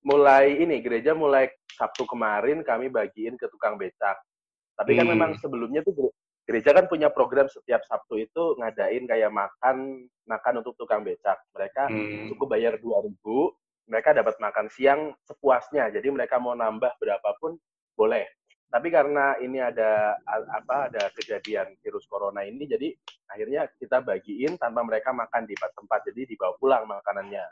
mulai 0.00 0.56
ini 0.56 0.80
gereja 0.80 1.12
mulai 1.12 1.44
Sabtu 1.68 2.08
kemarin 2.08 2.64
kami 2.64 2.88
bagiin 2.88 3.36
ke 3.36 3.44
tukang 3.52 3.76
becak. 3.76 4.16
Tapi 4.76 4.96
kan 4.96 5.04
Hmm. 5.04 5.12
memang 5.12 5.30
sebelumnya 5.36 5.84
tuh 5.84 5.92
gere- 5.92 6.16
gereja 6.48 6.72
kan 6.72 6.88
punya 6.88 7.12
program 7.12 7.52
setiap 7.52 7.84
Sabtu 7.84 8.16
itu 8.16 8.56
ngadain 8.56 9.04
kayak 9.04 9.28
makan 9.28 10.08
makan 10.24 10.54
untuk 10.64 10.72
tukang 10.80 11.04
becak. 11.04 11.36
Mereka 11.52 11.82
Hmm. 11.84 12.32
cukup 12.32 12.56
bayar 12.56 12.80
2000, 12.80 13.52
mereka 13.84 14.16
dapat 14.16 14.40
makan 14.40 14.72
siang 14.72 15.12
sepuasnya. 15.20 15.92
Jadi 15.92 16.08
mereka 16.08 16.40
mau 16.40 16.56
nambah 16.56 16.96
berapapun 16.96 17.60
boleh. 17.92 18.24
Tapi 18.70 18.88
karena 18.94 19.34
ini 19.42 19.58
ada 19.58 20.14
apa 20.30 20.86
ada 20.86 21.10
kejadian 21.18 21.74
virus 21.82 22.06
corona 22.06 22.46
ini 22.46 22.70
jadi 22.70 22.94
akhirnya 23.26 23.66
kita 23.82 23.98
bagiin 23.98 24.54
tanpa 24.62 24.86
mereka 24.86 25.10
makan 25.10 25.42
di 25.42 25.58
tempat 25.58 26.06
jadi 26.06 26.22
dibawa 26.30 26.54
pulang 26.54 26.86
makanannya. 26.86 27.42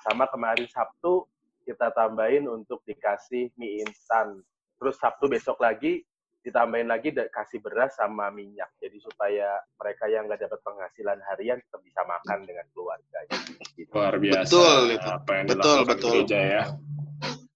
Sama 0.00 0.24
kemarin 0.32 0.64
Sabtu 0.72 1.28
kita 1.68 1.92
tambahin 1.92 2.48
untuk 2.48 2.80
dikasih 2.88 3.52
mie 3.60 3.84
instan. 3.84 4.40
Terus 4.80 4.96
Sabtu 4.96 5.28
besok 5.28 5.60
lagi 5.60 6.00
ditambahin 6.44 6.88
lagi 6.88 7.12
kasih 7.12 7.60
beras 7.60 7.96
sama 7.96 8.28
minyak. 8.32 8.68
Jadi 8.80 9.00
supaya 9.00 9.60
mereka 9.80 10.08
yang 10.08 10.28
nggak 10.28 10.48
dapat 10.48 10.60
penghasilan 10.60 11.20
harian 11.28 11.60
tetap 11.60 11.80
bisa 11.84 12.00
makan 12.04 12.44
dengan 12.44 12.64
keluarganya. 12.72 13.36
Gitu. 13.76 13.88
Luar 13.92 14.16
biasa. 14.16 14.48
Betul, 14.48 14.80
itu. 14.92 15.08
Apa 15.08 15.30
yang 15.40 15.46
Betul, 15.48 15.78
betul. 15.88 16.12
gereja 16.24 16.40
ya. 16.40 16.64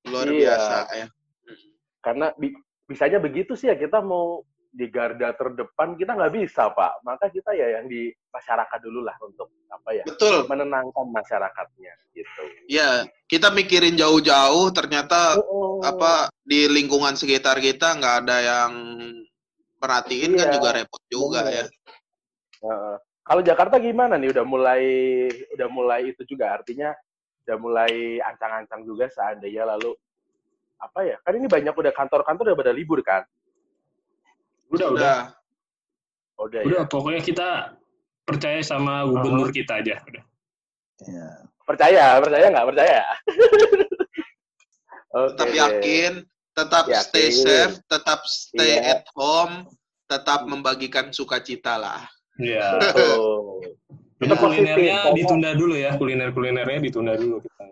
Luar 0.09 0.29
Iya. 0.29 0.37
biasa 0.41 0.77
ya. 0.97 1.07
Karena 2.01 2.27
bisanya 2.89 3.21
begitu 3.21 3.53
sih 3.53 3.69
ya 3.69 3.77
kita 3.77 4.01
mau 4.01 4.41
di 4.69 4.85
garda 4.93 5.33
terdepan 5.33 5.97
kita 5.97 6.17
nggak 6.17 6.35
bisa 6.35 6.73
pak. 6.73 7.05
Maka 7.05 7.29
kita 7.29 7.53
ya 7.53 7.81
yang 7.81 7.87
di 7.89 8.09
masyarakat 8.33 8.79
dulu 8.85 9.05
lah 9.05 9.17
untuk 9.21 9.53
apa 9.69 9.91
ya 9.93 10.05
Betul. 10.09 10.49
menenangkan 10.49 11.07
masyarakatnya 11.13 11.93
gitu. 12.17 12.43
Ya, 12.69 13.05
kita 13.29 13.53
mikirin 13.53 13.97
jauh-jauh 13.97 14.73
ternyata 14.73 15.37
Oh, 15.41 15.81
apa 15.85 16.33
di 16.45 16.69
lingkungan 16.69 17.15
sekitar 17.17 17.61
kita 17.61 17.97
nggak 18.01 18.17
ada 18.25 18.37
yang 18.41 18.73
perhatiin 19.79 20.35
kan 20.37 20.49
Iya, 20.51 20.55
juga 20.59 20.69
repot 20.75 21.03
juga 21.09 21.41
bener. 21.45 21.55
ya. 21.55 21.65
Heeh. 22.67 22.97
Kalau 23.29 23.43
Jakarta 23.45 23.77
gimana 23.77 24.17
nih? 24.17 24.33
Udah 24.33 24.45
mulai 24.49 24.85
udah 25.53 25.69
mulai 25.69 26.01
itu 26.17 26.25
juga 26.25 26.57
artinya 26.57 26.97
udah 27.45 27.57
mulai 27.61 28.21
ancang-ancang 28.25 28.85
juga 28.85 29.09
seandainya 29.13 29.65
lalu 29.65 29.93
apa 30.79 30.99
ya? 31.03 31.17
Kan 31.23 31.35
ini 31.37 31.47
banyak 31.47 31.75
udah 31.75 31.93
kantor-kantor 31.93 32.43
udah 32.55 32.59
pada 32.59 32.73
libur 32.73 33.03
kan? 33.03 33.23
Udah, 34.71 34.89
udah. 34.91 34.95
Udah. 34.95 35.21
Oh, 36.39 36.47
Udah, 36.47 36.63
Udah, 36.63 36.83
ya. 36.87 36.91
pokoknya 36.91 37.21
kita 37.21 37.49
percaya 38.23 38.63
sama 38.63 39.03
gubernur 39.03 39.51
kita 39.51 39.83
aja. 39.83 39.99
Udah. 40.07 40.25
Iya. 41.03 41.29
Percaya, 41.67 42.05
percaya 42.23 42.47
nggak 42.49 42.69
percaya? 42.71 43.01
Oke 45.09 45.25
Tetap 45.35 45.49
yakin, 45.51 46.13
tetap 46.53 46.85
Yakin. 46.85 47.01
stay 47.09 47.29
safe, 47.33 47.75
tetap 47.89 48.21
stay 48.29 48.77
Iya. 48.77 49.01
at 49.01 49.05
home, 49.17 49.65
tetap 50.05 50.45
membagikan 50.45 51.09
sukacita 51.11 51.81
lah. 51.81 52.05
Iya. 52.37 52.77
Itu 54.21 54.35
positif, 54.37 54.39
kulinernya 54.39 55.11
ditunda 55.17 55.51
dulu 55.57 55.75
ya, 55.75 55.97
kuliner-kulinernya 55.97 56.79
ditunda 56.83 57.17
dulu 57.17 57.41
kita. 57.41 57.65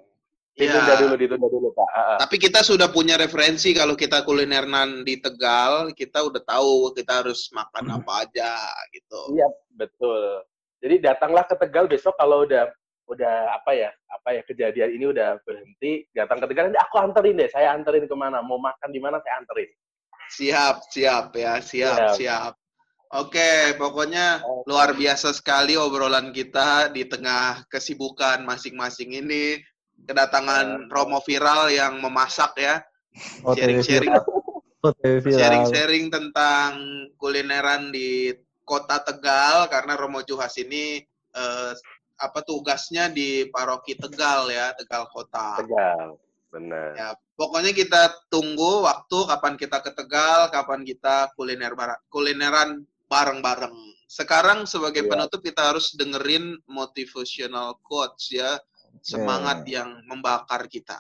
Ditunda 0.57 0.89
Iya. 0.89 1.01
dulu, 1.05 1.15
ditunda 1.21 1.49
dulu 1.53 1.69
Pak. 1.77 1.89
Tapi 2.17 2.37
kita 2.41 2.65
sudah 2.65 2.89
punya 2.89 3.21
referensi 3.21 3.77
kalau 3.77 3.93
kita 3.93 4.25
kulineran 4.25 5.05
di 5.05 5.21
Tegal, 5.21 5.93
kita 5.93 6.25
udah 6.25 6.41
tahu 6.41 6.97
kita 6.97 7.21
harus 7.21 7.53
makan 7.53 7.93
Hmm. 7.93 7.97
apa 8.01 8.25
aja 8.25 8.51
gitu. 8.89 9.37
Iya, 9.37 9.49
betul. 9.77 10.41
Jadi 10.81 11.05
datanglah 11.05 11.45
ke 11.45 11.61
Tegal 11.61 11.85
besok 11.87 12.17
kalau 12.17 12.49
udah 12.49 12.73
udah 13.07 13.55
apa 13.55 13.71
ya 13.71 13.87
apa 14.11 14.35
ya 14.35 14.43
kejadian 14.43 14.91
ini 14.91 15.07
udah 15.07 15.39
berhenti 15.47 16.11
datang 16.11 16.43
ke 16.43 16.51
Tegal 16.51 16.75
nanti 16.75 16.81
aku 16.83 16.97
anterin 16.99 17.39
deh 17.39 17.47
saya 17.47 17.71
anterin 17.71 18.03
ke 18.03 18.17
mana 18.19 18.43
mau 18.43 18.59
makan 18.59 18.91
di 18.91 18.99
mana 18.99 19.23
saya 19.23 19.39
anterin 19.39 19.71
Siap, 20.27 20.91
siap 20.91 21.31
ya, 21.39 21.63
siap, 21.63 21.95
Siap. 21.95 22.15
siap. 22.19 22.53
Oke, 23.15 23.79
pokoknya 23.79 24.43
Oke. 24.43 24.67
luar 24.67 24.91
biasa 24.91 25.31
sekali 25.31 25.79
obrolan 25.79 26.35
kita 26.35 26.91
di 26.91 27.07
tengah 27.07 27.63
kesibukan 27.71 28.43
masing-masing 28.43 29.23
ini. 29.23 29.63
Kedatangan 29.99 30.87
Romo 30.87 31.19
Viral 31.19 31.73
yang 31.73 31.99
memasak 31.99 32.53
ya, 32.57 32.85
OTW 33.43 33.81
Sharing-sharing. 33.81 34.13
viral. 34.13 35.35
sharing-sharing 35.35 36.05
tentang 36.09 36.71
kulineran 37.17 37.91
di 37.91 38.31
kota 38.63 39.01
Tegal 39.01 39.67
karena 39.67 39.97
Romo 39.97 40.21
Juhas 40.21 40.55
ini 40.59 41.01
eh, 41.33 41.73
apa 42.17 42.41
tugasnya 42.41 43.09
di 43.09 43.49
paroki 43.49 43.97
Tegal 43.97 44.47
ya, 44.49 44.71
Tegal 44.73 45.09
Kota. 45.09 45.59
Tegal 45.59 46.21
benar 46.47 46.95
Ya, 46.95 47.09
pokoknya 47.35 47.75
kita 47.75 48.15
tunggu 48.29 48.87
waktu 48.87 49.19
kapan 49.27 49.55
kita 49.57 49.83
ke 49.83 49.91
Tegal, 49.91 50.49
kapan 50.49 50.81
kita 50.81 51.35
kuliner 51.35 51.75
bar- 51.75 52.01
kulineran 52.07 52.81
bareng-bareng. 53.07 53.75
Sekarang 54.07 54.65
sebagai 54.65 55.03
Iya. 55.03 55.11
penutup 55.11 55.43
kita 55.43 55.75
harus 55.75 55.91
dengerin 55.93 56.57
motivational 56.65 57.75
quotes 57.83 58.31
ya, 58.31 58.55
semangat 59.07 59.63
yang 59.71 60.03
membakar 60.11 60.67
kita. 60.67 60.99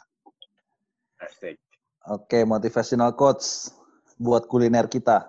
Asik. 1.18 1.58
Oke, 2.06 2.46
motivational 2.46 3.18
quotes 3.18 3.74
buat 4.14 4.46
kuliner 4.46 4.86
kita. 4.86 5.26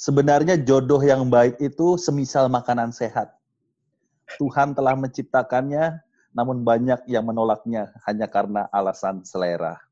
Sebenarnya 0.00 0.56
jodoh 0.56 1.00
yang 1.04 1.28
baik 1.28 1.60
itu 1.60 2.00
semisal 2.00 2.48
makanan 2.48 2.88
sehat. 2.88 3.36
Tuhan 4.40 4.72
telah 4.72 4.96
menciptakannya, 4.96 6.00
namun 6.32 6.64
banyak 6.64 7.04
yang 7.04 7.24
menolaknya 7.28 7.92
hanya 8.08 8.28
karena 8.28 8.64
alasan 8.72 9.20
selera. 9.28 9.85